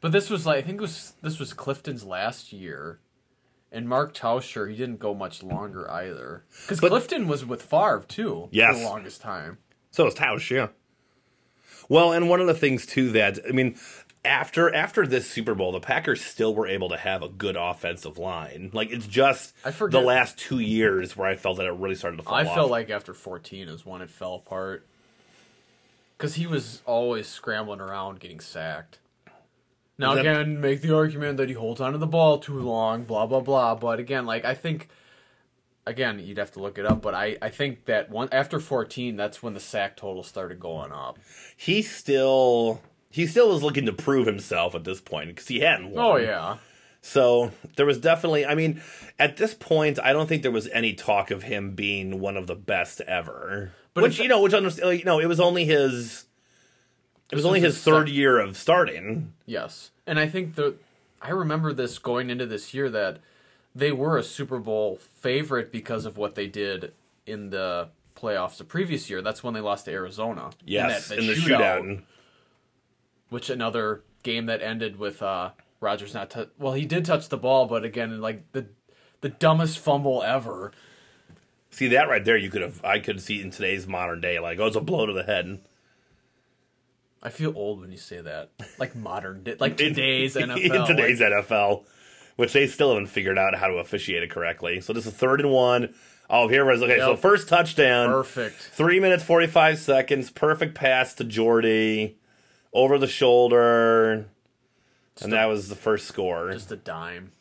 But 0.00 0.12
this 0.12 0.30
was 0.30 0.46
like 0.46 0.58
I 0.58 0.62
think 0.62 0.78
it 0.78 0.82
was 0.82 1.14
this 1.22 1.38
was 1.38 1.52
Clifton's 1.52 2.04
last 2.04 2.52
year, 2.52 3.00
and 3.70 3.88
Mark 3.88 4.14
Tauscher 4.14 4.70
he 4.70 4.76
didn't 4.76 4.98
go 4.98 5.14
much 5.14 5.42
longer 5.42 5.90
either. 5.90 6.44
Because 6.62 6.80
Clifton 6.80 7.28
was 7.28 7.44
with 7.44 7.62
Favre 7.62 8.04
too 8.08 8.48
Yes. 8.50 8.74
for 8.74 8.78
the 8.80 8.84
longest 8.86 9.20
time. 9.20 9.58
So 9.90 10.06
is 10.06 10.14
Tausch, 10.14 10.50
yeah. 10.50 10.68
Well, 11.88 12.12
and 12.12 12.28
one 12.28 12.40
of 12.40 12.46
the 12.46 12.54
things 12.54 12.86
too 12.86 13.10
that 13.12 13.38
I 13.46 13.52
mean, 13.52 13.76
after 14.26 14.74
after 14.74 15.06
this 15.06 15.30
Super 15.30 15.54
Bowl, 15.54 15.72
the 15.72 15.80
Packers 15.80 16.22
still 16.22 16.54
were 16.54 16.66
able 16.66 16.88
to 16.90 16.96
have 16.96 17.22
a 17.22 17.28
good 17.28 17.56
offensive 17.56 18.18
line. 18.18 18.70
Like 18.72 18.90
it's 18.90 19.06
just 19.06 19.54
I 19.64 19.70
the 19.70 20.00
last 20.00 20.36
two 20.38 20.58
years 20.58 21.16
where 21.16 21.28
I 21.28 21.36
felt 21.36 21.56
that 21.58 21.66
it 21.66 21.72
really 21.72 21.94
started 21.94 22.18
to 22.18 22.22
fall 22.22 22.34
I 22.34 22.44
off. 22.44 22.54
felt 22.54 22.70
like 22.70 22.90
after 22.90 23.14
14 23.14 23.68
is 23.68 23.86
when 23.86 24.02
it 24.02 24.10
fell 24.10 24.34
apart. 24.34 24.86
Because 26.18 26.34
he 26.34 26.46
was 26.46 26.82
always 26.86 27.26
scrambling 27.28 27.80
around 27.80 28.20
getting 28.20 28.40
sacked. 28.40 28.98
Now, 29.98 30.14
that- 30.14 30.20
again, 30.20 30.60
make 30.60 30.82
the 30.82 30.94
argument 30.94 31.36
that 31.38 31.48
he 31.48 31.54
holds 31.54 31.80
onto 31.80 31.98
the 31.98 32.06
ball 32.06 32.38
too 32.38 32.58
long, 32.58 33.04
blah, 33.04 33.26
blah, 33.26 33.40
blah. 33.40 33.74
But 33.74 33.98
again, 33.98 34.26
like, 34.26 34.44
I 34.44 34.54
think, 34.54 34.88
again, 35.86 36.18
you'd 36.18 36.38
have 36.38 36.52
to 36.52 36.60
look 36.60 36.78
it 36.78 36.84
up, 36.86 37.00
but 37.02 37.14
I, 37.14 37.36
I 37.40 37.48
think 37.50 37.84
that 37.86 38.10
one 38.10 38.28
after 38.32 38.60
14, 38.60 39.16
that's 39.16 39.42
when 39.42 39.54
the 39.54 39.60
sack 39.60 39.96
total 39.96 40.22
started 40.22 40.58
going 40.60 40.92
up. 40.92 41.18
he 41.56 41.82
still 41.82 42.80
he 43.16 43.26
still 43.26 43.48
was 43.48 43.62
looking 43.62 43.86
to 43.86 43.94
prove 43.94 44.26
himself 44.26 44.74
at 44.74 44.84
this 44.84 45.00
point 45.00 45.28
because 45.28 45.48
he 45.48 45.60
hadn't 45.60 45.86
oh, 45.86 45.88
won. 45.88 46.04
Oh, 46.04 46.16
yeah. 46.16 46.56
So 47.00 47.50
there 47.76 47.86
was 47.86 47.96
definitely, 47.96 48.44
I 48.44 48.54
mean, 48.54 48.82
at 49.18 49.38
this 49.38 49.54
point, 49.54 49.98
I 49.98 50.12
don't 50.12 50.26
think 50.26 50.42
there 50.42 50.50
was 50.50 50.68
any 50.68 50.92
talk 50.92 51.30
of 51.30 51.44
him 51.44 51.70
being 51.70 52.20
one 52.20 52.36
of 52.36 52.46
the 52.46 52.54
best 52.54 53.00
ever. 53.00 53.72
But 53.94 54.02
which 54.02 54.18
you 54.18 54.28
know, 54.28 54.42
which 54.42 54.52
understand, 54.52 54.98
you 54.98 55.04
know, 55.06 55.18
it 55.18 55.24
was 55.24 55.40
only 55.40 55.64
his, 55.64 56.26
it 57.32 57.36
was 57.36 57.46
only 57.46 57.60
his 57.60 57.82
third 57.82 58.10
year 58.10 58.38
of 58.38 58.54
starting. 58.54 59.32
Yes. 59.46 59.92
And 60.06 60.20
I 60.20 60.26
think 60.26 60.56
the 60.56 60.74
I 61.22 61.30
remember 61.30 61.72
this 61.72 61.98
going 61.98 62.28
into 62.28 62.44
this 62.44 62.74
year 62.74 62.90
that 62.90 63.20
they 63.74 63.92
were 63.92 64.18
a 64.18 64.22
Super 64.22 64.58
Bowl 64.58 64.98
favorite 65.14 65.72
because 65.72 66.04
of 66.04 66.18
what 66.18 66.34
they 66.34 66.48
did 66.48 66.92
in 67.24 67.48
the 67.48 67.88
playoffs 68.14 68.58
the 68.58 68.64
previous 68.64 69.08
year. 69.08 69.22
That's 69.22 69.42
when 69.42 69.54
they 69.54 69.60
lost 69.60 69.86
to 69.86 69.90
Arizona. 69.90 70.50
Yes, 70.66 71.08
that- 71.08 71.18
in 71.18 71.26
that 71.28 71.34
the 71.34 71.40
shootout. 71.40 72.02
Which 73.28 73.50
another 73.50 74.02
game 74.22 74.46
that 74.46 74.62
ended 74.62 74.98
with 74.98 75.22
uh 75.22 75.50
Rodgers 75.80 76.14
not 76.14 76.30
tou 76.30 76.46
well, 76.58 76.72
he 76.72 76.86
did 76.86 77.04
touch 77.04 77.28
the 77.28 77.36
ball, 77.36 77.66
but 77.66 77.84
again, 77.84 78.20
like 78.20 78.52
the 78.52 78.66
the 79.20 79.28
dumbest 79.28 79.78
fumble 79.78 80.22
ever. 80.22 80.72
See 81.70 81.88
that 81.88 82.08
right 82.08 82.24
there, 82.24 82.36
you 82.36 82.48
could 82.48 82.62
have, 82.62 82.82
I 82.84 83.00
could 83.00 83.20
see 83.20 83.42
in 83.42 83.50
today's 83.50 83.86
modern 83.86 84.20
day, 84.20 84.38
like, 84.38 84.58
oh, 84.58 84.66
it's 84.66 84.76
a 84.76 84.80
blow 84.80 85.04
to 85.04 85.12
the 85.12 85.24
head. 85.24 85.60
I 87.22 87.28
feel 87.28 87.52
old 87.56 87.80
when 87.80 87.90
you 87.90 87.98
say 87.98 88.20
that. 88.20 88.50
Like 88.78 88.94
modern, 88.94 89.42
day, 89.42 89.56
like 89.58 89.76
today's 89.76 90.36
NFL. 90.36 90.56
in 90.58 90.86
today's 90.86 91.20
NFL, 91.48 91.84
which 92.36 92.52
they 92.52 92.66
still 92.66 92.90
haven't 92.90 93.08
figured 93.08 93.36
out 93.38 93.54
how 93.56 93.66
to 93.66 93.74
officiate 93.74 94.22
it 94.22 94.30
correctly. 94.30 94.80
So 94.80 94.92
this 94.92 95.06
is 95.06 95.12
third 95.12 95.40
and 95.40 95.50
one. 95.50 95.94
Oh, 96.30 96.48
here 96.48 96.64
was 96.64 96.82
okay. 96.82 96.98
So 96.98 97.16
first 97.16 97.48
touchdown. 97.48 98.08
perfect. 98.08 98.56
Three 98.56 99.00
minutes, 99.00 99.22
45 99.24 99.78
seconds. 99.78 100.30
Perfect 100.30 100.74
pass 100.74 101.14
to 101.14 101.24
Jordy. 101.24 102.16
Over 102.72 102.98
the 102.98 103.06
shoulder. 103.06 104.26
And 105.22 105.32
that 105.32 105.46
was 105.46 105.68
the 105.68 105.74
first 105.76 106.06
score. 106.06 106.52
Just 106.52 106.70
a 106.72 106.76
dime. 106.76 107.32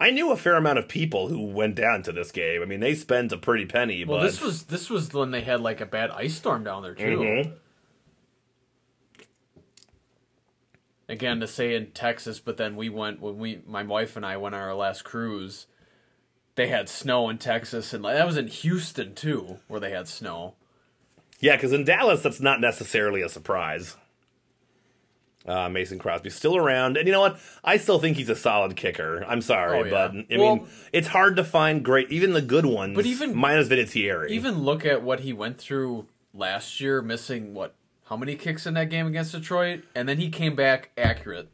I 0.00 0.10
knew 0.10 0.30
a 0.30 0.36
fair 0.36 0.54
amount 0.56 0.78
of 0.78 0.88
people 0.88 1.28
who 1.28 1.44
went 1.44 1.74
down 1.74 2.02
to 2.04 2.12
this 2.12 2.30
game. 2.30 2.62
I 2.62 2.64
mean, 2.64 2.80
they 2.80 2.94
spent 2.94 3.32
a 3.32 3.36
pretty 3.36 3.66
penny, 3.66 4.04
Well, 4.04 4.18
but 4.18 4.24
this 4.24 4.40
was 4.40 4.62
this 4.64 4.88
was 4.88 5.12
when 5.12 5.32
they 5.32 5.40
had 5.42 5.60
like 5.60 5.80
a 5.80 5.86
bad 5.86 6.10
ice 6.10 6.36
storm 6.36 6.62
down 6.64 6.82
there 6.82 6.94
too. 6.94 7.18
Mhm. 7.18 7.52
Again, 11.08 11.40
to 11.40 11.46
say 11.46 11.74
in 11.74 11.90
Texas, 11.92 12.38
but 12.38 12.58
then 12.58 12.76
we 12.76 12.88
went 12.88 13.20
when 13.20 13.38
we 13.38 13.62
my 13.66 13.82
wife 13.82 14.14
and 14.16 14.26
I 14.26 14.36
went 14.36 14.54
on 14.54 14.60
our 14.60 14.74
last 14.74 15.04
cruise. 15.04 15.66
They 16.54 16.68
had 16.68 16.88
snow 16.88 17.28
in 17.28 17.38
Texas, 17.38 17.92
and 17.94 18.04
that 18.04 18.26
was 18.26 18.36
in 18.36 18.48
Houston 18.48 19.14
too, 19.14 19.58
where 19.68 19.80
they 19.80 19.90
had 19.90 20.08
snow. 20.08 20.54
yeah, 21.40 21.56
because 21.56 21.72
in 21.72 21.84
Dallas, 21.84 22.22
that's 22.22 22.40
not 22.40 22.60
necessarily 22.60 23.22
a 23.22 23.28
surprise. 23.28 23.96
Uh, 25.48 25.68
Mason 25.70 25.98
Crosby 25.98 26.28
still 26.28 26.56
around, 26.56 26.98
and 26.98 27.06
you 27.06 27.12
know 27.12 27.20
what? 27.22 27.40
I 27.64 27.78
still 27.78 27.98
think 27.98 28.18
he's 28.18 28.28
a 28.28 28.36
solid 28.36 28.76
kicker. 28.76 29.24
I'm 29.26 29.40
sorry, 29.40 29.78
Oh, 29.78 29.84
yeah. 29.84 29.90
but 29.90 30.10
I 30.34 30.38
Well- 30.38 30.56
mean, 30.56 30.68
it's 30.92 31.08
hard 31.08 31.36
to 31.36 31.44
find 31.44 31.82
great, 31.82 32.10
even 32.12 32.34
the 32.34 32.42
good 32.42 32.66
ones. 32.66 32.94
But 32.94 33.06
even- 33.06 33.34
minus 33.34 33.68
Vinatieri, 33.68 34.28
Even 34.28 34.58
look 34.58 34.84
at 34.84 35.02
what 35.02 35.20
he 35.20 35.32
went 35.32 35.56
through 35.58 36.06
last 36.34 36.80
year, 36.82 37.00
missing 37.00 37.54
what 37.54 37.74
how 38.10 38.16
many 38.16 38.36
kicks 38.36 38.66
in 38.66 38.74
that 38.74 38.90
game 38.90 39.06
against 39.06 39.32
Detroit, 39.32 39.84
and 39.94 40.08
then 40.08 40.18
he 40.18 40.28
came 40.30 40.54
back 40.54 40.90
accurate. 40.98 41.48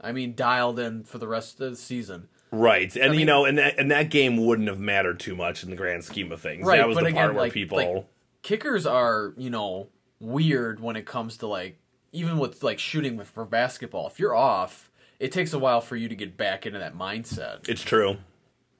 I 0.00 0.12
mean, 0.12 0.34
dialed 0.34 0.78
in 0.78 1.04
for 1.04 1.18
the 1.18 1.28
rest 1.28 1.60
of 1.60 1.70
the 1.70 1.76
season. 1.76 2.28
Right, 2.52 2.94
and 2.96 3.12
you 3.14 3.18
mean- 3.20 3.26
know, 3.26 3.44
and 3.44 3.58
that, 3.58 3.78
and 3.78 3.90
that 3.90 4.10
game 4.10 4.36
wouldn't 4.44 4.68
have 4.68 4.78
mattered 4.78 5.18
too 5.18 5.34
much 5.34 5.64
in 5.64 5.70
the 5.70 5.76
grand 5.76 6.04
scheme 6.04 6.30
of 6.30 6.40
things. 6.40 6.64
Right, 6.66 6.76
that 6.76 6.86
was 6.86 6.94
but 6.96 7.02
the 7.02 7.08
again, 7.08 7.16
part 7.22 7.34
where 7.34 7.42
like- 7.44 7.52
people. 7.52 7.78
like- 7.78 8.06
kickers 8.42 8.86
are 8.86 9.32
you 9.36 9.50
know 9.50 9.88
weird 10.20 10.78
when 10.80 10.94
it 10.96 11.06
comes 11.06 11.36
to 11.38 11.46
like 11.46 11.78
even 12.14 12.38
with 12.38 12.62
like 12.62 12.78
shooting 12.78 13.16
with 13.16 13.28
for 13.28 13.44
basketball 13.44 14.06
if 14.06 14.18
you're 14.18 14.34
off 14.34 14.90
it 15.18 15.32
takes 15.32 15.52
a 15.52 15.58
while 15.58 15.80
for 15.80 15.96
you 15.96 16.08
to 16.08 16.14
get 16.14 16.36
back 16.36 16.64
into 16.64 16.78
that 16.78 16.94
mindset 16.94 17.68
it's 17.68 17.82
true. 17.82 18.16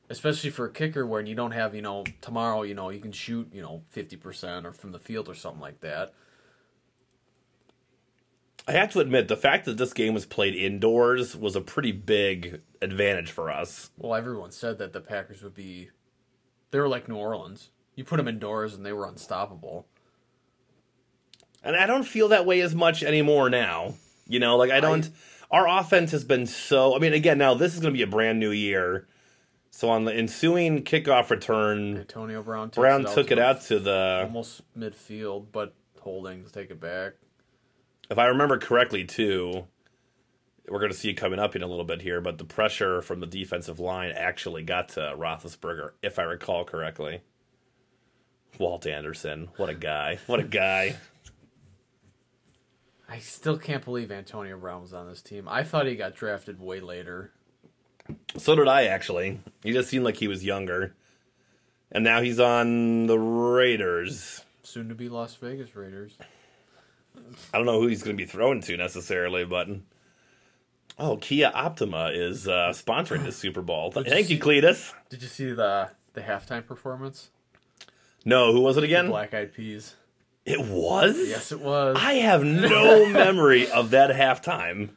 especially 0.08 0.50
for 0.50 0.64
a 0.66 0.70
kicker 0.72 1.06
when 1.06 1.26
you 1.26 1.34
don't 1.34 1.50
have 1.50 1.74
you 1.74 1.82
know 1.82 2.04
tomorrow 2.20 2.62
you 2.62 2.74
know 2.74 2.90
you 2.90 3.00
can 3.00 3.12
shoot 3.12 3.48
you 3.52 3.60
know 3.60 3.82
50% 3.94 4.64
or 4.64 4.72
from 4.72 4.92
the 4.92 4.98
field 4.98 5.28
or 5.28 5.34
something 5.34 5.60
like 5.60 5.80
that 5.80 6.14
I 8.66 8.72
have 8.72 8.92
to 8.92 9.00
admit, 9.00 9.28
the 9.28 9.36
fact 9.36 9.66
that 9.66 9.76
this 9.76 9.92
game 9.92 10.14
was 10.14 10.24
played 10.24 10.54
indoors 10.54 11.36
was 11.36 11.54
a 11.54 11.60
pretty 11.60 11.92
big 11.92 12.62
advantage 12.80 13.30
for 13.30 13.50
us. 13.50 13.90
well 13.98 14.14
everyone 14.14 14.52
said 14.52 14.78
that 14.78 14.92
the 14.92 15.00
packers 15.00 15.42
would 15.42 15.54
be 15.54 15.90
they 16.70 16.78
were 16.78 16.88
like 16.88 17.08
new 17.08 17.16
orleans 17.16 17.70
you 17.96 18.04
put 18.04 18.16
them 18.16 18.28
indoors 18.28 18.74
and 18.74 18.84
they 18.86 18.92
were 18.92 19.06
unstoppable 19.06 19.86
And 21.64 21.74
I 21.74 21.86
don't 21.86 22.04
feel 22.04 22.28
that 22.28 22.46
way 22.46 22.60
as 22.60 22.74
much 22.74 23.02
anymore 23.02 23.48
now. 23.50 23.94
You 24.28 24.38
know, 24.38 24.56
like 24.56 24.70
I 24.70 24.80
don't. 24.80 25.08
our 25.50 25.66
offense 25.66 26.12
has 26.12 26.24
been 26.24 26.46
so. 26.46 26.94
I 26.94 26.98
mean, 26.98 27.12
again, 27.14 27.38
now 27.38 27.54
this 27.54 27.74
is 27.74 27.80
going 27.80 27.92
to 27.92 27.96
be 27.96 28.02
a 28.02 28.06
brand 28.06 28.38
new 28.38 28.50
year. 28.50 29.08
So 29.70 29.90
on 29.90 30.04
the 30.04 30.14
ensuing 30.14 30.84
kickoff 30.84 31.30
return, 31.30 31.96
antonio 31.96 32.42
brown 32.44 32.68
Brown 32.68 33.00
it 33.00 33.06
out 33.08 33.14
took 33.14 33.26
to 33.28 33.32
it 33.32 33.38
out 33.40 33.62
to 33.62 33.80
the. 33.80 34.20
almost 34.22 34.62
midfield 34.78 35.46
but 35.50 35.74
holding 36.00 36.44
to 36.44 36.52
take 36.52 36.70
it 36.70 36.78
back 36.78 37.14
If 38.08 38.18
I 38.18 38.26
remember 38.26 38.58
correctly, 38.58 39.04
too, 39.04 39.66
we're 40.68 40.78
going 40.78 40.92
to 40.92 40.96
see 40.96 41.10
it 41.10 41.14
coming 41.14 41.40
up 41.40 41.56
in 41.56 41.62
a 41.62 41.66
little 41.66 41.84
bit 41.84 42.02
here. 42.02 42.20
But 42.20 42.38
the 42.38 42.44
pressure 42.44 43.02
from 43.02 43.20
the 43.20 43.26
defensive 43.26 43.80
line 43.80 44.12
actually 44.14 44.62
got 44.62 44.90
to 44.90 45.14
Roethlisberger, 45.18 45.90
if 46.02 46.18
I 46.18 46.22
recall 46.22 46.64
correctly. 46.64 47.22
Walt 48.58 48.86
Anderson, 48.86 49.48
what 49.56 49.68
a 49.70 49.74
guy! 49.74 50.20
What 50.26 50.38
a 50.38 50.44
guy! 50.44 50.96
I 53.14 53.18
still 53.18 53.56
can't 53.56 53.84
believe 53.84 54.10
Antonio 54.10 54.58
Brown 54.58 54.82
was 54.82 54.92
on 54.92 55.08
this 55.08 55.22
team. 55.22 55.46
I 55.48 55.62
thought 55.62 55.86
he 55.86 55.94
got 55.94 56.16
drafted 56.16 56.60
way 56.60 56.80
later. 56.80 57.30
So 58.36 58.56
did 58.56 58.66
I 58.66 58.86
actually. 58.86 59.38
He 59.62 59.70
just 59.72 59.88
seemed 59.88 60.04
like 60.04 60.16
he 60.16 60.26
was 60.26 60.44
younger. 60.44 60.96
And 61.92 62.02
now 62.02 62.20
he's 62.22 62.40
on 62.40 63.06
the 63.06 63.16
Raiders. 63.16 64.40
Soon 64.64 64.88
to 64.88 64.96
be 64.96 65.08
Las 65.08 65.36
Vegas 65.36 65.76
Raiders. 65.76 66.18
I 67.52 67.56
don't 67.56 67.66
know 67.66 67.80
who 67.80 67.86
he's 67.86 68.02
going 68.02 68.16
to 68.16 68.20
be 68.20 68.28
thrown 68.28 68.60
to 68.62 68.76
necessarily, 68.76 69.44
but 69.44 69.68
oh, 70.98 71.16
Kia 71.18 71.52
Optima 71.54 72.10
is 72.12 72.48
uh, 72.48 72.72
sponsoring 72.74 73.22
this 73.22 73.36
Super 73.36 73.62
Bowl. 73.62 73.92
Did 73.92 74.08
Thank 74.08 74.28
you, 74.28 74.38
see- 74.38 74.42
Cletus. 74.42 74.92
Did 75.08 75.22
you 75.22 75.28
see 75.28 75.52
the 75.52 75.90
the 76.14 76.22
halftime 76.22 76.66
performance? 76.66 77.30
No, 78.24 78.52
who 78.52 78.60
was 78.60 78.76
it 78.76 78.82
again? 78.82 79.06
Black 79.06 79.32
Eyed 79.32 79.54
Peas. 79.54 79.94
It 80.44 80.60
was. 80.60 81.16
Yes, 81.18 81.52
it 81.52 81.60
was. 81.60 81.96
I 81.98 82.14
have 82.14 82.44
no 82.44 83.06
memory 83.10 83.70
of 83.70 83.90
that 83.90 84.10
halftime. 84.10 84.90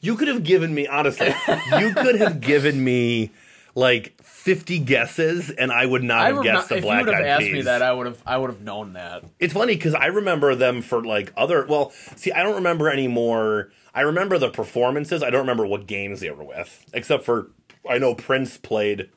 You 0.00 0.16
could 0.16 0.28
have 0.28 0.42
given 0.44 0.74
me 0.74 0.86
honestly. 0.86 1.34
you 1.78 1.94
could 1.94 2.16
have 2.16 2.40
given 2.40 2.82
me 2.82 3.30
like 3.74 4.20
50 4.22 4.80
guesses, 4.80 5.50
and 5.50 5.72
I 5.72 5.86
would 5.86 6.02
not 6.02 6.20
I 6.20 6.32
have 6.32 6.42
guessed 6.42 6.68
the 6.68 6.80
Black 6.80 7.06
Eyed 7.06 7.06
Peas. 7.06 7.08
if 7.08 7.08
you 7.08 7.12
would 7.12 7.14
have 7.14 7.26
asked 7.26 7.40
Peas. 7.40 7.52
me 7.52 7.62
that, 7.62 7.82
I 7.82 7.92
would 7.92 8.06
have 8.06 8.22
I 8.26 8.36
would 8.36 8.50
have 8.50 8.60
known 8.60 8.92
that. 8.94 9.24
It's 9.38 9.54
funny 9.54 9.74
because 9.74 9.94
I 9.94 10.06
remember 10.06 10.54
them 10.54 10.82
for 10.82 11.02
like 11.02 11.32
other. 11.36 11.64
Well, 11.66 11.90
see, 12.16 12.32
I 12.32 12.42
don't 12.42 12.56
remember 12.56 12.90
anymore. 12.90 13.70
I 13.94 14.00
remember 14.02 14.38
the 14.38 14.50
performances. 14.50 15.22
I 15.22 15.30
don't 15.30 15.40
remember 15.42 15.66
what 15.66 15.86
games 15.86 16.20
they 16.20 16.30
were 16.30 16.44
with, 16.44 16.84
except 16.92 17.24
for 17.24 17.50
I 17.88 17.98
know 17.98 18.14
Prince 18.14 18.58
played 18.58 19.08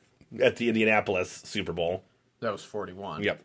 at 0.41 0.55
the 0.57 0.69
Indianapolis 0.69 1.41
Super 1.43 1.73
Bowl. 1.73 2.03
That 2.39 2.51
was 2.51 2.63
forty 2.63 2.93
one. 2.93 3.23
Yep. 3.23 3.43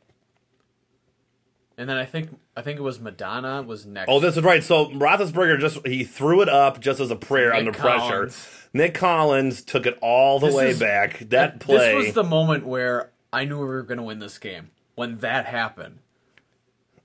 And 1.78 1.88
then 1.88 1.96
I 1.96 2.04
think 2.04 2.28
I 2.56 2.62
think 2.62 2.78
it 2.78 2.82
was 2.82 3.00
Madonna 3.00 3.62
was 3.62 3.86
next. 3.86 4.08
Oh, 4.10 4.20
this 4.20 4.36
is 4.36 4.42
right. 4.42 4.62
So 4.62 4.86
Roethlisberger 4.90 5.58
just 5.58 5.86
he 5.86 6.04
threw 6.04 6.42
it 6.42 6.48
up 6.48 6.80
just 6.80 7.00
as 7.00 7.10
a 7.10 7.16
prayer 7.16 7.50
Nick 7.50 7.58
under 7.58 7.72
pressure. 7.72 8.30
Nick 8.74 8.94
Collins 8.94 9.62
took 9.62 9.86
it 9.86 9.98
all 10.02 10.38
the 10.38 10.46
This 10.46 10.56
way 10.56 10.68
is- 10.70 10.78
back. 10.78 11.18
That 11.30 11.60
play. 11.60 11.94
This 11.96 12.06
was 12.06 12.14
the 12.14 12.24
moment 12.24 12.66
where 12.66 13.10
I 13.32 13.44
knew 13.44 13.58
we 13.58 13.64
were 13.66 13.82
going 13.82 13.98
to 13.98 14.04
win 14.04 14.18
this 14.18 14.38
game 14.38 14.70
when 14.94 15.18
that 15.18 15.46
happened. 15.46 15.98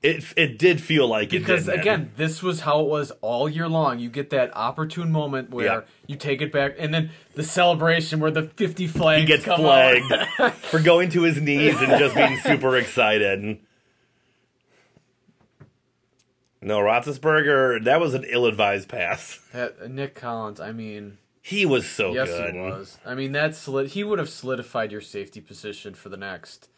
it 0.04 0.24
it 0.38 0.60
did 0.60 0.80
feel 0.82 1.08
like 1.08 1.34
it 1.34 1.40
Because 1.40 1.66
did, 1.66 1.80
again, 1.80 2.12
this 2.18 2.44
was 2.44 2.62
how 2.62 2.82
it 2.82 2.88
was 2.88 3.12
all 3.22 3.50
year 3.50 3.68
long. 3.68 4.00
You 4.00 4.10
get 4.10 4.30
that 4.30 4.56
opportune 4.56 5.12
moment 5.12 5.50
where 5.50 5.66
Yeah. 5.66 5.82
you 6.06 6.16
take 6.18 6.42
it 6.42 6.52
back, 6.52 6.76
and 6.78 6.94
then 6.94 7.10
the 7.34 7.44
celebration 7.44 8.20
where 8.20 8.32
the 8.32 8.44
fifty 8.44 8.86
flags 8.88 9.22
he 9.22 9.28
gets 9.28 9.44
flagged 9.46 10.12
out. 10.40 10.54
for 10.56 10.80
going 10.80 11.10
to 11.12 11.24
his 11.24 11.42
knees 11.42 11.76
and 11.82 11.98
just 11.98 12.16
being 12.16 12.38
super 12.40 12.76
excited. 12.78 13.60
No, 16.68 16.80
Roethlisberger, 16.80 17.84
that 17.86 18.00
was 18.00 18.14
an 18.14 18.26
ill-advised 18.28 18.88
pass. 18.90 19.40
That- 19.54 19.90
Nick 19.90 20.16
Collins, 20.16 20.60
I 20.60 20.72
mean, 20.72 21.18
He 21.42 21.66
was 21.66 21.88
so 21.90 22.14
yes, 22.14 22.28
good. 22.30 22.54
he 22.54 22.60
was. 22.60 22.98
I 23.06 23.16
mean, 23.16 23.32
that 23.32 23.56
solid. 23.56 23.88
He 23.88 24.04
would 24.04 24.20
have 24.20 24.30
solidified 24.30 24.92
your 24.92 25.02
safety 25.02 25.42
position 25.42 25.94
for 25.96 26.10
the 26.10 26.18
next. 26.18 26.70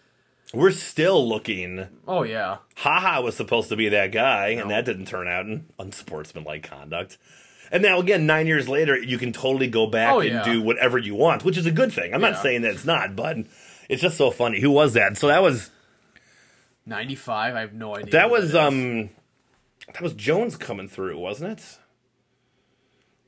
We're 0.53 0.71
still 0.71 1.27
looking. 1.29 1.87
Oh 2.07 2.23
yeah, 2.23 2.57
Ha 2.77 2.99
Ha 2.99 3.21
was 3.21 3.35
supposed 3.35 3.69
to 3.69 3.75
be 3.75 3.87
that 3.89 4.11
guy, 4.11 4.47
and 4.49 4.71
that 4.71 4.83
didn't 4.83 5.05
turn 5.05 5.27
out 5.27 5.45
in 5.45 5.65
unsportsmanlike 5.77 6.63
conduct. 6.63 7.19
And 7.71 7.83
now 7.83 7.99
again, 7.99 8.25
nine 8.25 8.47
years 8.47 8.67
later, 8.67 8.97
you 8.97 9.19
can 9.19 9.31
totally 9.31 9.67
go 9.67 9.85
back 9.85 10.11
Oh, 10.11 10.19
and 10.21 10.29
yeah. 10.31 10.43
do 10.43 10.59
whatever 10.63 10.97
you 10.97 11.13
want, 11.13 11.45
which 11.45 11.55
is 11.55 11.67
a 11.67 11.71
good 11.71 11.93
thing. 11.93 12.15
I'm 12.15 12.21
not 12.21 12.37
saying 12.41 12.63
that 12.63 12.71
it's 12.71 12.85
not, 12.85 13.15
but 13.15 13.37
it's 13.89 14.01
just 14.01 14.17
so 14.17 14.31
funny. 14.31 14.59
Who 14.59 14.71
was 14.71 14.93
that? 14.93 15.17
So 15.17 15.27
that 15.27 15.43
was 15.43 15.69
ninety 16.85 17.13
five. 17.15 17.55
I 17.55 17.59
have 17.61 17.73
no 17.73 17.95
idea. 17.95 18.11
that 18.13 18.31
was 18.31 18.55
um 18.55 19.11
that 19.93 20.01
was 20.01 20.13
Jones 20.13 20.55
coming 20.55 20.87
through, 20.87 21.17
wasn't 21.17 21.59
it? 21.59 21.79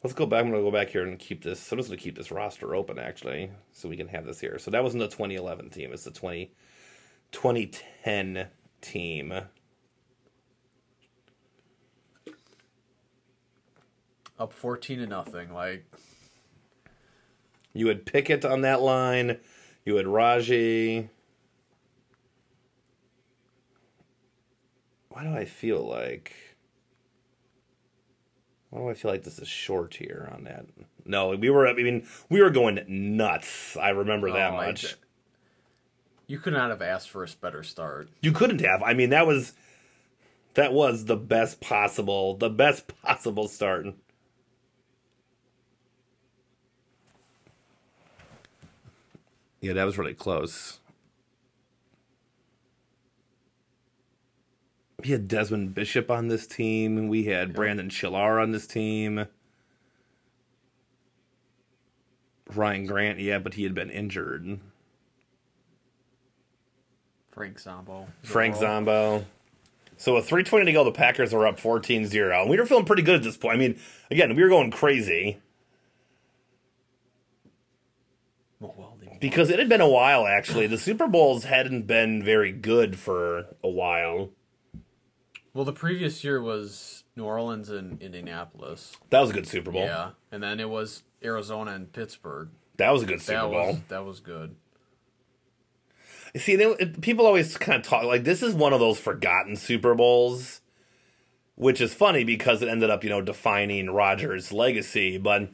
Let's 0.03 0.13
go 0.13 0.25
back. 0.25 0.43
I'm 0.43 0.51
gonna 0.51 0.63
go 0.63 0.71
back 0.71 0.89
here 0.89 1.03
and 1.07 1.19
keep 1.19 1.43
this. 1.43 1.71
I'm 1.71 1.77
just 1.77 1.89
gonna 1.89 2.01
keep 2.01 2.17
this 2.17 2.31
roster 2.31 2.73
open 2.73 2.97
actually, 2.97 3.51
so 3.71 3.87
we 3.87 3.97
can 3.97 4.07
have 4.07 4.25
this 4.25 4.39
here. 4.39 4.57
So 4.57 4.71
that 4.71 4.83
wasn't 4.83 5.01
the 5.01 5.07
2011 5.07 5.69
team. 5.69 5.93
It's 5.93 6.03
the 6.03 6.11
20 6.11 6.53
2010 7.31 8.47
team. 8.81 9.41
up 14.41 14.51
fourteen 14.53 14.97
to 14.97 15.05
nothing. 15.05 15.53
Like 15.53 15.85
You 17.73 17.87
had 17.87 18.05
Pickett 18.05 18.43
on 18.43 18.61
that 18.61 18.81
line. 18.81 19.39
You 19.85 19.95
had 19.95 20.07
Raji. 20.07 21.09
Why 25.09 25.23
do 25.23 25.33
I 25.33 25.45
feel 25.45 25.87
like? 25.87 26.33
Why 28.71 28.79
do 28.79 28.89
I 28.89 28.93
feel 28.93 29.11
like 29.11 29.23
this 29.23 29.37
is 29.37 29.49
short 29.49 29.95
here 29.95 30.29
on 30.33 30.45
that? 30.45 30.65
No, 31.05 31.29
we 31.29 31.49
were. 31.49 31.67
I 31.67 31.73
mean, 31.73 32.07
we 32.29 32.41
were 32.41 32.49
going 32.49 32.83
nuts. 32.87 33.75
I 33.75 33.89
remember 33.89 34.31
that 34.31 34.53
oh, 34.53 34.55
I- 34.55 34.67
much. 34.67 34.95
you 36.25 36.39
could 36.39 36.53
not 36.53 36.69
have 36.69 36.81
asked 36.81 37.09
for 37.09 37.23
a 37.23 37.27
better 37.41 37.63
start. 37.63 38.07
You 38.21 38.31
couldn't 38.31 38.61
have. 38.61 38.81
I 38.81 38.93
mean, 38.93 39.09
that 39.09 39.27
was 39.27 39.53
that 40.53 40.71
was 40.71 41.05
the 41.05 41.17
best 41.17 41.59
possible, 41.59 42.35
the 42.35 42.49
best 42.49 42.87
possible 43.01 43.49
start. 43.49 43.87
Yeah, 49.59 49.73
that 49.73 49.83
was 49.83 49.97
really 49.97 50.13
close. 50.13 50.79
We 55.01 55.09
had 55.09 55.27
Desmond 55.27 55.73
Bishop 55.73 56.11
on 56.11 56.27
this 56.27 56.45
team. 56.45 57.07
We 57.07 57.25
had 57.25 57.53
Brandon 57.53 57.89
Chillar 57.89 58.39
on 58.39 58.51
this 58.51 58.67
team. 58.67 59.25
Ryan 62.53 62.85
Grant, 62.85 63.19
yeah, 63.19 63.39
but 63.39 63.55
he 63.55 63.63
had 63.63 63.73
been 63.73 63.89
injured. 63.89 64.59
Frank 67.31 67.59
Zombo. 67.59 68.07
Frank. 68.23 68.55
Zombo. 68.55 69.25
So 69.97 70.15
with 70.15 70.27
320 70.27 70.65
to 70.65 70.71
go, 70.71 70.83
the 70.83 70.91
Packers 70.91 71.33
are 71.33 71.47
up 71.47 71.59
14-0. 71.59 72.41
And 72.41 72.49
we 72.49 72.57
were 72.57 72.65
feeling 72.65 72.85
pretty 72.85 73.03
good 73.03 73.15
at 73.15 73.23
this 73.23 73.37
point. 73.37 73.55
I 73.55 73.57
mean, 73.57 73.79
again, 74.09 74.35
we 74.35 74.43
were 74.43 74.49
going 74.49 74.69
crazy 74.71 75.39
well, 78.59 78.97
because 79.19 79.49
it 79.49 79.59
had 79.59 79.69
been 79.69 79.81
a 79.81 79.89
while 79.89 80.27
actually. 80.27 80.67
The 80.67 80.77
Super 80.77 81.07
Bowls 81.07 81.45
hadn't 81.45 81.87
been 81.87 82.23
very 82.23 82.51
good 82.51 82.99
for 82.99 83.47
a 83.63 83.69
while. 83.69 84.29
Well, 85.53 85.65
the 85.65 85.73
previous 85.73 86.23
year 86.23 86.41
was 86.41 87.03
New 87.15 87.25
Orleans 87.25 87.69
and 87.69 88.01
Indianapolis. 88.01 88.95
That 89.09 89.19
was 89.19 89.31
a 89.31 89.33
good 89.33 89.47
Super 89.47 89.71
Bowl. 89.71 89.83
Yeah, 89.83 90.11
and 90.31 90.41
then 90.41 90.59
it 90.59 90.69
was 90.69 91.03
Arizona 91.23 91.71
and 91.71 91.91
Pittsburgh. 91.91 92.49
That 92.77 92.91
was 92.91 93.03
a 93.03 93.05
good 93.05 93.21
Super 93.21 93.41
That 93.41 93.51
Bowl. 93.51 93.67
was 93.67 93.77
that 93.89 94.05
was 94.05 94.19
good. 94.21 94.55
See, 96.37 96.55
they, 96.55 96.65
it, 96.65 97.01
people 97.01 97.25
always 97.25 97.57
kind 97.57 97.77
of 97.77 97.85
talk 97.85 98.05
like 98.05 98.23
this 98.23 98.41
is 98.41 98.55
one 98.55 98.71
of 98.71 98.79
those 98.79 98.97
forgotten 98.99 99.57
Super 99.57 99.93
Bowls, 99.93 100.61
which 101.55 101.81
is 101.81 101.93
funny 101.93 102.23
because 102.23 102.61
it 102.61 102.69
ended 102.69 102.89
up, 102.89 103.03
you 103.03 103.09
know, 103.09 103.21
defining 103.21 103.89
Rodgers' 103.89 104.53
legacy. 104.53 105.17
But, 105.17 105.49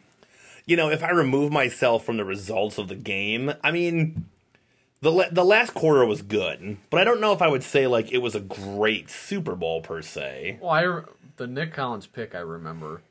you 0.68 0.78
know, 0.78 0.92
if 0.92 1.04
I 1.04 1.10
remove 1.10 1.52
myself 1.52 2.06
from 2.06 2.18
the 2.18 2.26
results 2.26 2.78
of 2.78 2.90
the 2.90 2.96
game, 2.96 3.54
I 3.64 3.72
mean, 3.72 4.26
the 5.02 5.12
la- 5.12 5.30
the 5.32 5.46
last 5.46 5.74
quarter 5.74 6.06
was 6.06 6.22
good, 6.22 6.78
but 6.90 7.00
I 7.00 7.04
don't 7.04 7.22
know 7.22 7.34
if 7.34 7.42
I 7.42 7.48
would 7.48 7.64
say 7.64 7.88
like 7.88 8.12
it 8.12 8.20
was 8.20 8.36
a 8.36 8.40
great 8.40 9.10
Super 9.10 9.56
Bowl 9.56 9.82
per 9.82 10.02
se. 10.02 10.60
Well, 10.62 10.72
I 10.72 10.82
re- 10.82 11.04
the 11.38 11.48
Nick 11.48 11.74
Collins 11.74 12.08
pick 12.08 12.34
I 12.34 12.40
remember. 12.40 13.02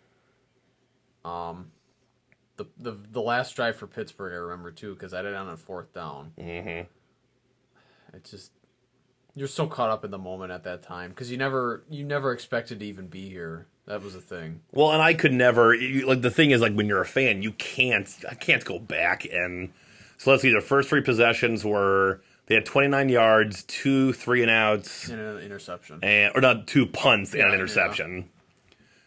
Um, 1.25 1.72
the 2.57 2.66
the 2.79 2.99
the 3.12 3.22
last 3.22 3.55
drive 3.55 3.77
for 3.77 3.87
Pittsburgh 3.87 4.33
I 4.33 4.37
remember 4.37 4.70
too 4.70 4.94
because 4.94 5.14
I 5.14 5.22
did 5.22 5.33
it 5.33 5.37
on 5.37 5.49
a 5.49 5.57
fourth 5.57 5.92
down. 5.92 6.33
Mm-hmm. 6.38 6.87
It 8.16 8.25
just 8.25 8.53
you're 9.35 9.49
so 9.49 9.66
caught 9.66 9.90
up 9.90 10.05
in 10.05 10.11
the 10.11 10.18
moment 10.18 10.51
at 10.51 10.64
that 10.64 10.83
time 10.83 11.11
because 11.11 11.31
you 11.31 11.37
never 11.37 11.85
you 11.88 12.05
never 12.05 12.33
expected 12.33 12.81
to 12.81 12.87
even 12.87 13.07
be 13.07 13.29
here. 13.29 13.66
That 13.87 14.03
was 14.03 14.14
the 14.14 14.20
thing. 14.20 14.62
Well, 14.72 14.90
and 14.90 15.01
I 15.01 15.14
could 15.14 15.33
never 15.33 15.77
like 16.05 16.22
the 16.22 16.31
thing 16.31 16.51
is 16.51 16.61
like 16.61 16.75
when 16.75 16.87
you're 16.87 17.03
a 17.03 17.07
fan, 17.07 17.42
you 17.42 17.53
can't 17.53 18.12
I 18.29 18.35
can't 18.35 18.64
go 18.64 18.79
back 18.79 19.25
and 19.31 19.72
so 20.16 20.31
let's 20.31 20.42
see. 20.42 20.50
Their 20.50 20.61
first 20.61 20.88
three 20.88 21.02
possessions 21.02 21.64
were 21.64 22.22
they 22.46 22.55
had 22.55 22.64
29 22.66 23.09
yards, 23.09 23.62
two 23.64 24.12
three 24.12 24.42
and 24.42 24.50
outs, 24.50 25.09
And 25.09 25.20
an 25.20 25.38
interception. 25.38 25.98
and 26.02 26.33
or 26.35 26.40
not 26.40 26.66
two 26.66 26.87
punts 26.87 27.33
and 27.33 27.40
Yeah, 27.40 27.46
an 27.46 27.50
yeah. 27.52 27.57
interception. 27.57 28.31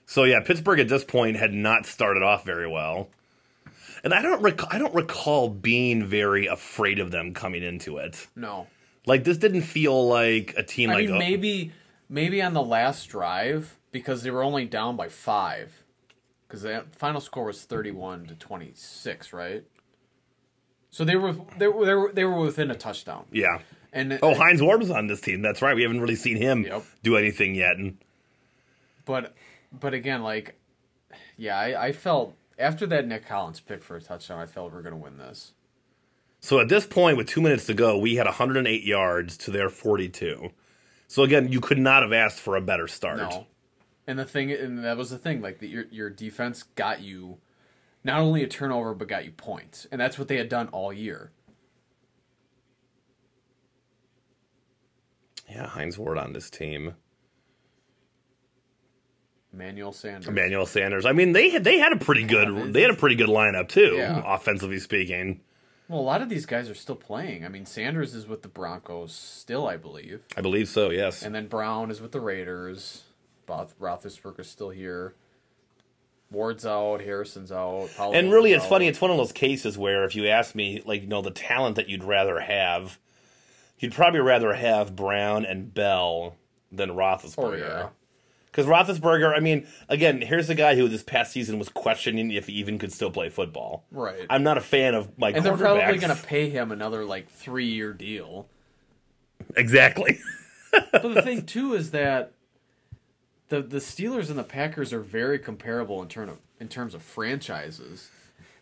So 0.05 0.23
yeah, 0.23 0.39
Pittsburgh 0.41 0.79
at 0.79 0.87
this 0.89 1.03
point 1.03 1.37
had 1.37 1.53
not 1.53 1.85
started 1.85 2.23
off 2.23 2.43
very 2.45 2.67
well, 2.67 3.09
and 4.03 4.13
I 4.13 4.21
don't 4.21 4.41
rec- 4.41 4.73
I 4.73 4.77
don't 4.79 4.93
recall 4.95 5.49
being 5.49 6.03
very 6.05 6.47
afraid 6.47 6.99
of 6.99 7.11
them 7.11 7.33
coming 7.33 7.63
into 7.63 7.97
it. 7.97 8.27
No, 8.35 8.67
Like 9.05 9.23
this 9.23 9.37
didn't 9.37 9.61
feel 9.61 10.07
like 10.07 10.53
a 10.57 10.63
team 10.63 10.89
I 10.89 10.93
like 10.95 11.05
mean 11.07 11.15
oh, 11.15 11.19
maybe 11.19 11.71
maybe 12.09 12.41
on 12.41 12.53
the 12.53 12.61
last 12.63 13.05
drive 13.07 13.77
because 13.91 14.23
they 14.23 14.31
were 14.31 14.41
only 14.43 14.65
down 14.65 14.95
by 14.95 15.09
five 15.09 15.83
because 16.47 16.63
the 16.63 16.85
final 16.97 17.21
score 17.21 17.45
was 17.45 17.61
thirty-one 17.63 18.25
to 18.27 18.33
twenty-six, 18.35 19.31
right? 19.31 19.63
So 20.91 21.05
they 21.05 21.15
were 21.15 21.35
they 21.57 21.67
were 21.67 21.85
they 21.85 21.93
were, 21.93 22.11
they 22.11 22.23
were 22.25 22.39
within 22.39 22.71
a 22.71 22.75
touchdown. 22.75 23.25
yeah. 23.31 23.59
And 23.91 24.19
Oh, 24.21 24.35
Hines 24.35 24.61
Ward 24.61 24.79
was 24.81 24.91
on 24.91 25.07
this 25.07 25.19
team. 25.19 25.41
That's 25.41 25.63
right. 25.63 25.75
We 25.75 25.81
haven't 25.81 25.99
really 25.99 26.15
seen 26.15 26.37
him 26.37 26.63
Yep. 26.63 26.83
do 27.01 27.17
anything 27.17 27.55
yet. 27.55 27.77
And 27.77 27.97
but 29.05 29.33
but 29.71 29.93
again, 29.93 30.21
like 30.21 30.55
yeah, 31.37 31.57
I, 31.57 31.85
I 31.87 31.91
felt 31.91 32.35
after 32.59 32.85
that 32.87 33.07
Nick 33.07 33.25
Collins 33.27 33.59
pick 33.59 33.81
for 33.83 33.95
a 33.97 34.01
touchdown, 34.01 34.39
I 34.39 34.45
felt 34.45 34.73
we're 34.73 34.81
gonna 34.83 34.97
win 34.97 35.17
this. 35.17 35.53
So 36.39 36.59
at 36.59 36.69
this 36.69 36.85
point, 36.85 37.17
with 37.17 37.27
two 37.27 37.41
minutes 37.41 37.65
to 37.65 37.73
go, 37.73 37.97
we 37.97 38.15
had 38.15 38.25
108 38.25 38.83
yards 38.83 39.37
to 39.39 39.51
their 39.51 39.69
42. 39.69 40.51
So 41.07 41.23
again, 41.23 41.51
you 41.51 41.59
could 41.59 41.79
not 41.79 42.01
have 42.03 42.13
asked 42.13 42.39
for 42.39 42.55
a 42.55 42.61
better 42.61 42.87
start. 42.87 43.17
No. 43.17 43.47
And 44.07 44.17
the 44.19 44.25
thing, 44.25 44.51
and 44.51 44.83
that 44.85 44.95
was 44.97 45.09
the 45.09 45.17
thing, 45.17 45.41
like 45.41 45.59
the, 45.59 45.67
your 45.67 45.85
your 45.91 46.09
defense 46.09 46.63
got 46.63 47.01
you 47.01 47.39
not 48.03 48.19
only 48.21 48.43
a 48.43 48.47
turnover 48.47 48.93
but 48.93 49.07
got 49.07 49.25
you 49.25 49.31
points, 49.31 49.87
and 49.91 49.99
that's 49.99 50.17
what 50.17 50.27
they 50.27 50.37
had 50.37 50.49
done 50.49 50.67
all 50.69 50.91
year. 50.93 51.31
Yeah, 55.49 55.67
Hines 55.67 55.97
Ward 55.97 56.17
on 56.17 56.33
this 56.33 56.49
team. 56.49 56.93
Emmanuel 59.51 59.91
Sanders. 59.91 60.27
Emmanuel 60.27 60.65
Sanders. 60.67 61.05
I 61.07 61.11
mean, 61.11 61.33
they 61.33 61.49
had 61.49 61.63
they 61.63 61.79
had 61.79 61.91
a 61.91 61.97
pretty 61.97 62.23
good 62.23 62.71
they 62.71 62.81
had 62.83 62.91
a 62.91 62.95
pretty 62.95 63.15
good 63.15 63.29
lineup 63.29 63.67
too, 63.67 63.95
Yeah. 63.97 64.21
offensively 64.25 64.77
speaking. 64.79 65.41
Well, 65.87 65.99
a 65.99 66.01
lot 66.01 66.21
of 66.21 66.29
these 66.29 66.45
guys 66.45 66.69
are 66.69 66.75
still 66.75 66.95
playing. 66.95 67.43
I 67.43 67.47
mean, 67.49 67.65
Sanders 67.65 68.13
is 68.13 68.27
with 68.27 68.43
the 68.43 68.47
Broncos 68.47 69.11
still, 69.11 69.67
I 69.67 69.75
believe, 69.75 70.21
I 70.37 70.41
believe 70.41 70.69
so. 70.69 70.91
Yes. 70.91 71.23
and 71.23 71.33
then 71.33 71.47
Brown 71.47 71.89
is 71.89 71.99
with 71.99 72.11
the 72.11 72.21
Raiders. 72.21 73.05
Roth- 73.47 73.73
Roethlisberger's 73.79 74.47
still 74.47 74.69
here. 74.69 75.15
Ward's 76.31 76.65
out. 76.65 77.01
Harrison's 77.01 77.51
out. 77.51 77.89
Powell's 77.97 78.15
And 78.15 78.31
really, 78.31 78.53
it's 78.53 78.63
out. 78.65 78.69
funny. 78.69 78.87
It's 78.87 79.01
one 79.01 79.11
of 79.11 79.17
those 79.17 79.31
cases 79.31 79.77
where 79.77 80.03
if 80.05 80.15
you 80.15 80.27
ask 80.27 80.53
me, 80.55 80.81
like, 80.85 81.01
you 81.01 81.07
know, 81.07 81.21
the 81.21 81.31
talent 81.31 81.75
that 81.77 81.89
you'd 81.89 82.03
rather 82.03 82.39
have, 82.41 82.99
you'd 83.79 83.93
probably 83.93 84.19
rather 84.19 84.53
have 84.53 84.95
Brown 84.95 85.45
and 85.45 85.73
Bell 85.73 86.35
than 86.71 86.91
Oh 86.91 86.95
Roethlisberger. 86.95 87.59
yeah. 87.59 87.89
Because 88.51 88.65
Roethlisberger, 88.65 89.35
I 89.35 89.39
mean, 89.39 89.67
again, 89.87 90.21
here's 90.21 90.47
the 90.47 90.55
guy 90.55 90.75
who 90.75 90.87
this 90.87 91.03
past 91.03 91.31
season 91.31 91.59
was 91.59 91.69
questioning 91.69 92.31
if 92.31 92.47
he 92.47 92.53
even 92.53 92.79
could 92.79 92.91
still 92.91 93.11
play 93.11 93.29
football. 93.29 93.85
Right. 93.91 94.25
I'm 94.29 94.41
not 94.43 94.57
a 94.57 94.61
fan 94.61 94.95
of 94.95 95.17
my 95.19 95.29
and 95.29 95.45
they're 95.45 95.55
probably 95.55 95.97
going 95.99 96.15
to 96.15 96.23
pay 96.23 96.49
him 96.49 96.71
another 96.71 97.05
like 97.05 97.29
three 97.29 97.67
year 97.67 97.93
deal. 97.93 98.47
exactly. 99.55 100.19
But 100.71 101.01
the 101.15 101.21
thing 101.23 101.47
too 101.47 101.73
is 101.73 101.89
that 101.91 102.31
the 103.49 103.61
the 103.61 103.77
Steelers 103.77 104.29
and 104.29 104.37
the 104.39 104.43
Packers 104.43 104.93
are 104.93 105.01
very 105.01 105.37
comparable 105.39 106.01
in 106.01 106.07
term 106.07 106.29
of 106.29 106.37
in 106.59 106.67
terms 106.67 106.93
of 106.93 107.01
franchises, 107.01 108.09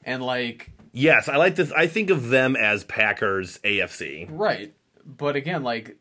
and 0.03 0.23
like 0.23 0.71
yes, 0.91 1.29
I 1.29 1.37
like 1.37 1.55
this. 1.55 1.71
I 1.71 1.87
think 1.87 2.09
of 2.09 2.29
them 2.29 2.55
as 2.55 2.83
Packers 2.83 3.59
AFC. 3.59 4.27
right. 4.29 4.73
But 5.05 5.37
again, 5.37 5.63
like 5.63 5.97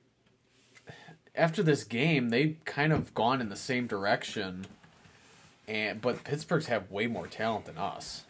after 1.34 1.62
this 1.62 1.84
game, 1.84 2.30
they've 2.30 2.56
kind 2.64 2.92
of 2.92 3.14
gone 3.14 3.40
in 3.40 3.50
the 3.50 3.56
same 3.56 3.86
direction, 3.86 4.66
and 5.68 6.00
but 6.00 6.24
Pittsburgh's 6.24 6.66
have 6.66 6.90
way 6.90 7.06
more 7.06 7.26
talent 7.26 7.66
than 7.66 7.78
us. 7.78 8.24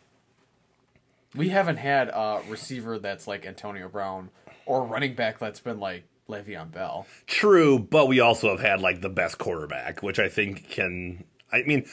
We 1.34 1.50
haven't 1.50 1.76
had 1.76 2.08
a 2.08 2.42
receiver 2.48 2.98
that's 2.98 3.26
like 3.26 3.44
Antonio 3.46 3.88
Brown 3.88 4.30
or 4.64 4.84
running 4.84 5.14
back 5.14 5.38
that's 5.38 5.60
been 5.60 5.78
like 5.78 6.04
Le'Veon 6.28 6.70
Bell. 6.72 7.06
True, 7.26 7.78
but 7.78 8.06
we 8.08 8.20
also 8.20 8.50
have 8.50 8.60
had 8.60 8.80
like 8.80 9.00
the 9.00 9.08
best 9.08 9.38
quarterback, 9.38 10.02
which 10.02 10.18
I 10.18 10.28
think 10.28 10.68
can. 10.70 11.24
I 11.52 11.62
mean, 11.62 11.86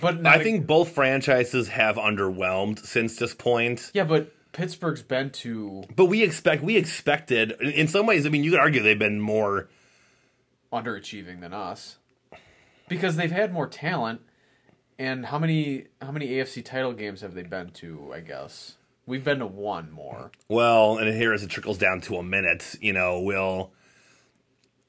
But 0.00 0.26
I 0.26 0.42
think 0.42 0.66
both 0.66 0.90
franchises 0.90 1.68
have 1.68 1.96
underwhelmed 1.96 2.78
since 2.84 3.16
this 3.16 3.34
point. 3.34 3.90
yeah, 3.94 4.04
but 4.04 4.32
Pittsburgh's 4.52 5.02
been 5.02 5.30
to 5.30 5.84
But 5.94 6.06
we 6.06 6.22
expect 6.22 6.62
we 6.62 6.76
expected 6.76 7.52
in- 7.60 7.70
in 7.72 7.88
some 7.88 8.06
ways. 8.06 8.26
I 8.26 8.28
mean, 8.30 8.44
you 8.44 8.50
could 8.50 8.60
argue 8.60 8.82
they've 8.82 8.98
been 8.98 9.20
more. 9.20 9.68
underachieving 10.72 11.40
than 11.40 11.52
us 11.54 11.96
because 12.88 13.16
they've 13.16 13.30
had 13.32 13.52
more 13.52 13.66
talent. 13.66 14.20
And 14.98 15.26
how 15.26 15.38
many 15.38 15.86
how 16.00 16.10
many 16.10 16.28
AFC 16.28 16.64
title 16.64 16.92
games 16.94 17.20
have 17.20 17.34
they 17.34 17.42
been 17.42 17.70
to? 17.72 18.12
I 18.14 18.20
guess 18.20 18.76
we've 19.06 19.24
been 19.24 19.38
to 19.38 19.46
one 19.46 19.90
more. 19.90 20.30
Well, 20.48 20.98
and 20.98 21.08
here 21.14 21.32
as 21.32 21.42
it 21.42 21.50
trickles 21.50 21.78
down 21.78 22.00
to 22.02 22.16
a 22.16 22.22
minute, 22.22 22.76
you 22.80 22.92
know, 22.92 23.20
we'll, 23.20 23.72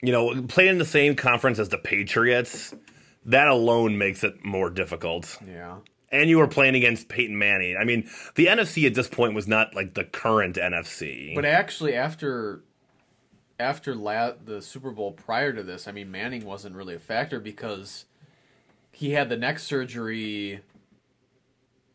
you 0.01 0.11
know 0.11 0.41
playing 0.43 0.71
in 0.71 0.77
the 0.77 0.85
same 0.85 1.15
conference 1.15 1.59
as 1.59 1.69
the 1.69 1.77
Patriots. 1.77 2.73
That 3.25 3.47
alone 3.47 3.97
makes 3.97 4.23
it 4.23 4.45
more 4.45 4.69
difficult. 4.69 5.37
Yeah, 5.45 5.77
And 6.11 6.29
you 6.29 6.37
were 6.37 6.47
playing 6.47 6.75
against 6.75 7.09
Peyton 7.09 7.37
Manning. 7.37 7.75
I 7.77 7.83
mean, 7.83 8.09
the 8.35 8.45
NFC 8.45 8.85
at 8.87 8.93
this 8.93 9.09
point 9.09 9.33
was 9.33 9.47
not 9.47 9.75
like 9.75 9.95
the 9.95 10.05
current 10.05 10.55
NFC. 10.55 11.35
but 11.35 11.43
actually 11.45 11.93
after 11.93 12.63
after 13.59 13.95
la- 13.95 14.31
the 14.31 14.61
Super 14.61 14.91
Bowl 14.91 15.11
prior 15.11 15.51
to 15.51 15.63
this, 15.63 15.87
I 15.87 15.91
mean 15.91 16.09
Manning 16.11 16.45
wasn't 16.45 16.75
really 16.75 16.95
a 16.95 16.99
factor 16.99 17.39
because 17.39 18.05
he 18.91 19.11
had 19.11 19.29
the 19.29 19.37
neck 19.37 19.59
surgery. 19.59 20.61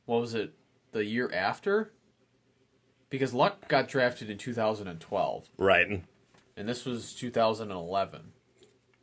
What 0.04 0.20
was 0.20 0.35
it? 0.35 0.52
The 0.90 1.04
year 1.06 1.30
after. 1.32 1.92
Because 3.12 3.35
Luck 3.35 3.68
got 3.68 3.88
drafted 3.88 4.31
in 4.31 4.38
2012. 4.38 5.51
right. 5.59 6.03
and 6.57 6.68
this 6.68 6.87
was 6.87 7.12
2011. 7.12 8.33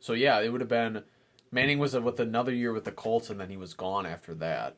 So 0.00 0.14
yeah, 0.14 0.40
it 0.40 0.48
would 0.50 0.60
have 0.60 0.68
been 0.68 1.04
Manning 1.52 1.78
was 1.78 1.94
with 1.94 2.18
another 2.18 2.52
year 2.52 2.72
with 2.72 2.84
the 2.84 2.90
Colts, 2.90 3.30
and 3.30 3.38
then 3.38 3.50
he 3.50 3.56
was 3.56 3.72
gone 3.72 4.06
after 4.06 4.34
that. 4.34 4.74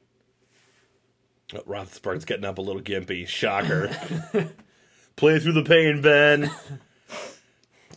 Oh, 1.55 1.61
Roethlisberger's 1.67 2.27
getting 2.27 2.45
up 2.45 2.59
a 2.59 2.63
little 2.63 2.83
gimpy. 2.83 3.27
Shocker. 3.27 3.89
Play 5.17 5.39
through 5.39 5.53
the 5.53 5.65
pain, 5.65 6.03
Ben. 6.03 6.51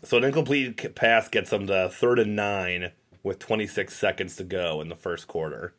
so 0.04 0.18
an 0.18 0.24
incomplete 0.24 0.96
pass 0.96 1.28
gets 1.28 1.50
them 1.50 1.68
to 1.68 1.90
third 1.90 2.18
and 2.18 2.36
nine 2.36 2.92
with 3.24 3.40
26 3.40 3.94
seconds 3.94 4.38
to 4.38 4.46
go 4.46 4.80
in 4.80 4.88
the 4.88 4.96
first 4.96 5.28
quarter. 5.28 5.74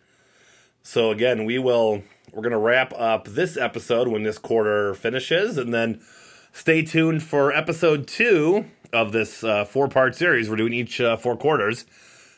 So 0.87 1.11
again, 1.11 1.45
we 1.47 1.59
will 1.59 2.05
we're 2.33 2.45
gonna 2.45 2.61
wrap 2.61 2.95
up 2.97 3.27
this 3.27 3.57
episode 3.57 4.07
when 4.07 4.23
this 4.23 4.39
quarter 4.39 4.95
finishes, 4.95 5.59
and 5.59 5.75
then 5.75 6.01
stay 6.53 6.83
tuned 6.83 7.25
for 7.25 7.53
episode 7.53 8.07
two 8.07 8.67
of 8.93 9.11
this 9.11 9.43
uh, 9.43 9.65
four 9.65 9.89
part 9.89 10.15
series. 10.15 10.49
We're 10.49 10.55
doing 10.55 10.73
each 10.73 11.01
uh, 11.01 11.17
four 11.17 11.37
quarters, 11.37 11.87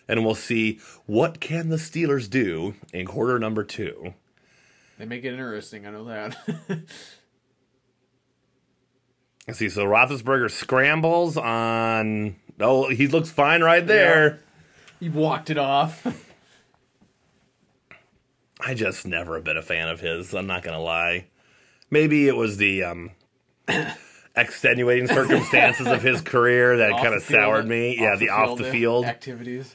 and 0.08 0.24
we'll 0.24 0.34
see 0.34 0.80
what 1.04 1.40
can 1.40 1.68
the 1.68 1.76
Steelers 1.76 2.30
do 2.30 2.74
in 2.90 3.04
quarter 3.04 3.38
number 3.38 3.64
two. 3.64 4.14
They 4.96 5.04
make 5.04 5.24
it 5.24 5.34
interesting. 5.34 5.86
I 5.86 5.90
know 5.90 6.04
that. 6.04 6.34
Let's 9.46 9.58
see. 9.58 9.68
So 9.68 9.84
Roethlisberger 9.84 10.50
scrambles 10.50 11.36
on. 11.36 12.36
Oh, 12.58 12.88
he 12.88 13.08
looks 13.08 13.30
fine 13.30 13.60
right 13.60 13.86
there. 13.86 14.40
he 14.98 15.10
walked 15.10 15.50
it 15.50 15.58
off. 15.58 16.06
I 18.60 18.74
just 18.74 19.06
never 19.06 19.34
have 19.36 19.44
been 19.44 19.56
a 19.56 19.62
fan 19.62 19.88
of 19.88 20.00
his. 20.00 20.34
I'm 20.34 20.46
not 20.46 20.62
gonna 20.62 20.80
lie. 20.82 21.26
Maybe 21.90 22.26
it 22.28 22.36
was 22.36 22.56
the 22.56 22.84
um, 22.84 23.10
extenuating 24.36 25.06
circumstances 25.08 25.86
of 25.86 26.02
his 26.02 26.20
career 26.20 26.76
that 26.78 26.92
kind 27.02 27.14
of 27.14 27.22
soured 27.22 27.66
me. 27.66 27.96
yeah, 27.98 28.16
the 28.16 28.30
off 28.30 28.58
the 28.58 28.64
field. 28.64 29.04
activities. 29.04 29.74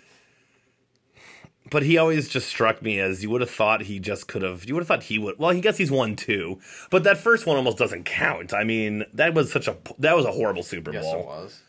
But 1.71 1.83
he 1.83 1.97
always 1.97 2.27
just 2.27 2.49
struck 2.49 2.81
me 2.81 2.99
as 2.99 3.23
you 3.23 3.29
would 3.31 3.41
have 3.41 3.49
thought 3.49 3.83
he 3.83 3.97
just 3.99 4.27
could 4.27 4.41
have. 4.43 4.65
You 4.65 4.75
would 4.75 4.81
have 4.81 4.87
thought 4.87 5.03
he 5.03 5.17
would. 5.17 5.39
Well, 5.39 5.51
he 5.51 5.61
guess 5.61 5.77
he's 5.77 5.89
won 5.89 6.15
two, 6.15 6.59
but 6.91 7.03
that 7.05 7.17
first 7.17 7.47
one 7.47 7.55
almost 7.57 7.77
doesn't 7.77 8.03
count. 8.03 8.53
I 8.53 8.63
mean, 8.63 9.05
that 9.13 9.33
was 9.33 9.51
such 9.51 9.67
a 9.67 9.77
that 9.99 10.15
was 10.15 10.25
a 10.25 10.31
horrible 10.31 10.61
Super 10.61 10.91
Bowl. 10.91 11.01
Yes, 11.01 11.13
it 11.13 11.25
was. 11.25 11.61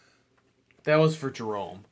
That 0.83 0.97
was 0.97 1.17
for 1.17 1.31
Jerome. 1.31 1.85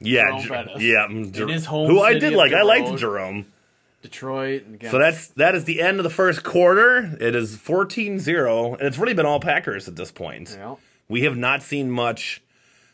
Yeah, 0.00 0.24
Jerome 0.24 0.42
Jer- 0.42 0.48
Bettis. 0.48 0.82
yeah, 0.82 1.06
mm, 1.08 1.10
In 1.26 1.32
Jer- 1.32 1.46
his 1.48 1.66
home 1.66 1.88
who 1.88 2.00
I 2.00 2.14
did 2.18 2.32
like. 2.32 2.52
I 2.52 2.62
liked 2.62 2.96
Jerome. 2.98 3.46
Detroit. 4.10 4.64
So 4.90 4.98
that's 4.98 5.28
that 5.28 5.54
is 5.54 5.64
the 5.64 5.80
end 5.80 5.98
of 5.98 6.04
the 6.04 6.10
first 6.10 6.42
quarter. 6.44 7.16
It 7.20 7.34
is 7.34 7.56
14-0, 7.56 8.74
and 8.74 8.82
it's 8.82 8.98
really 8.98 9.14
been 9.14 9.26
all 9.26 9.40
Packers 9.40 9.88
at 9.88 9.96
this 9.96 10.12
point. 10.12 10.56
know, 10.56 10.78
We 11.08 11.22
have 11.22 11.36
not 11.36 11.62
seen 11.62 11.90
much 11.90 12.42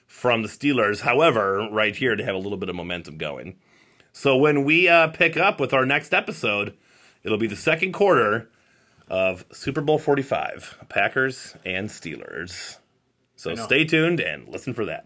from 0.06 0.42
the 0.42 0.48
Steelers. 0.48 1.00
However, 1.00 1.68
right 1.70 1.96
here 1.96 2.16
to 2.16 2.24
have 2.24 2.34
a 2.34 2.38
little 2.38 2.58
bit 2.58 2.68
of 2.68 2.76
momentum 2.76 3.16
going. 3.16 3.56
So 4.12 4.36
when 4.36 4.64
we 4.64 4.88
uh, 4.88 5.08
pick 5.08 5.36
up 5.36 5.58
with 5.58 5.72
our 5.72 5.86
next 5.86 6.12
episode, 6.12 6.76
it'll 7.22 7.38
be 7.38 7.46
the 7.46 7.56
second 7.56 7.92
quarter 7.92 8.50
of 9.08 9.44
Super 9.52 9.80
Bowl 9.80 9.98
45, 9.98 10.84
Packers 10.88 11.56
and 11.64 11.88
Steelers. 11.88 12.78
So 13.36 13.54
stay 13.56 13.84
tuned 13.84 14.20
and 14.20 14.48
listen 14.48 14.74
for 14.74 14.84
that. 14.84 15.04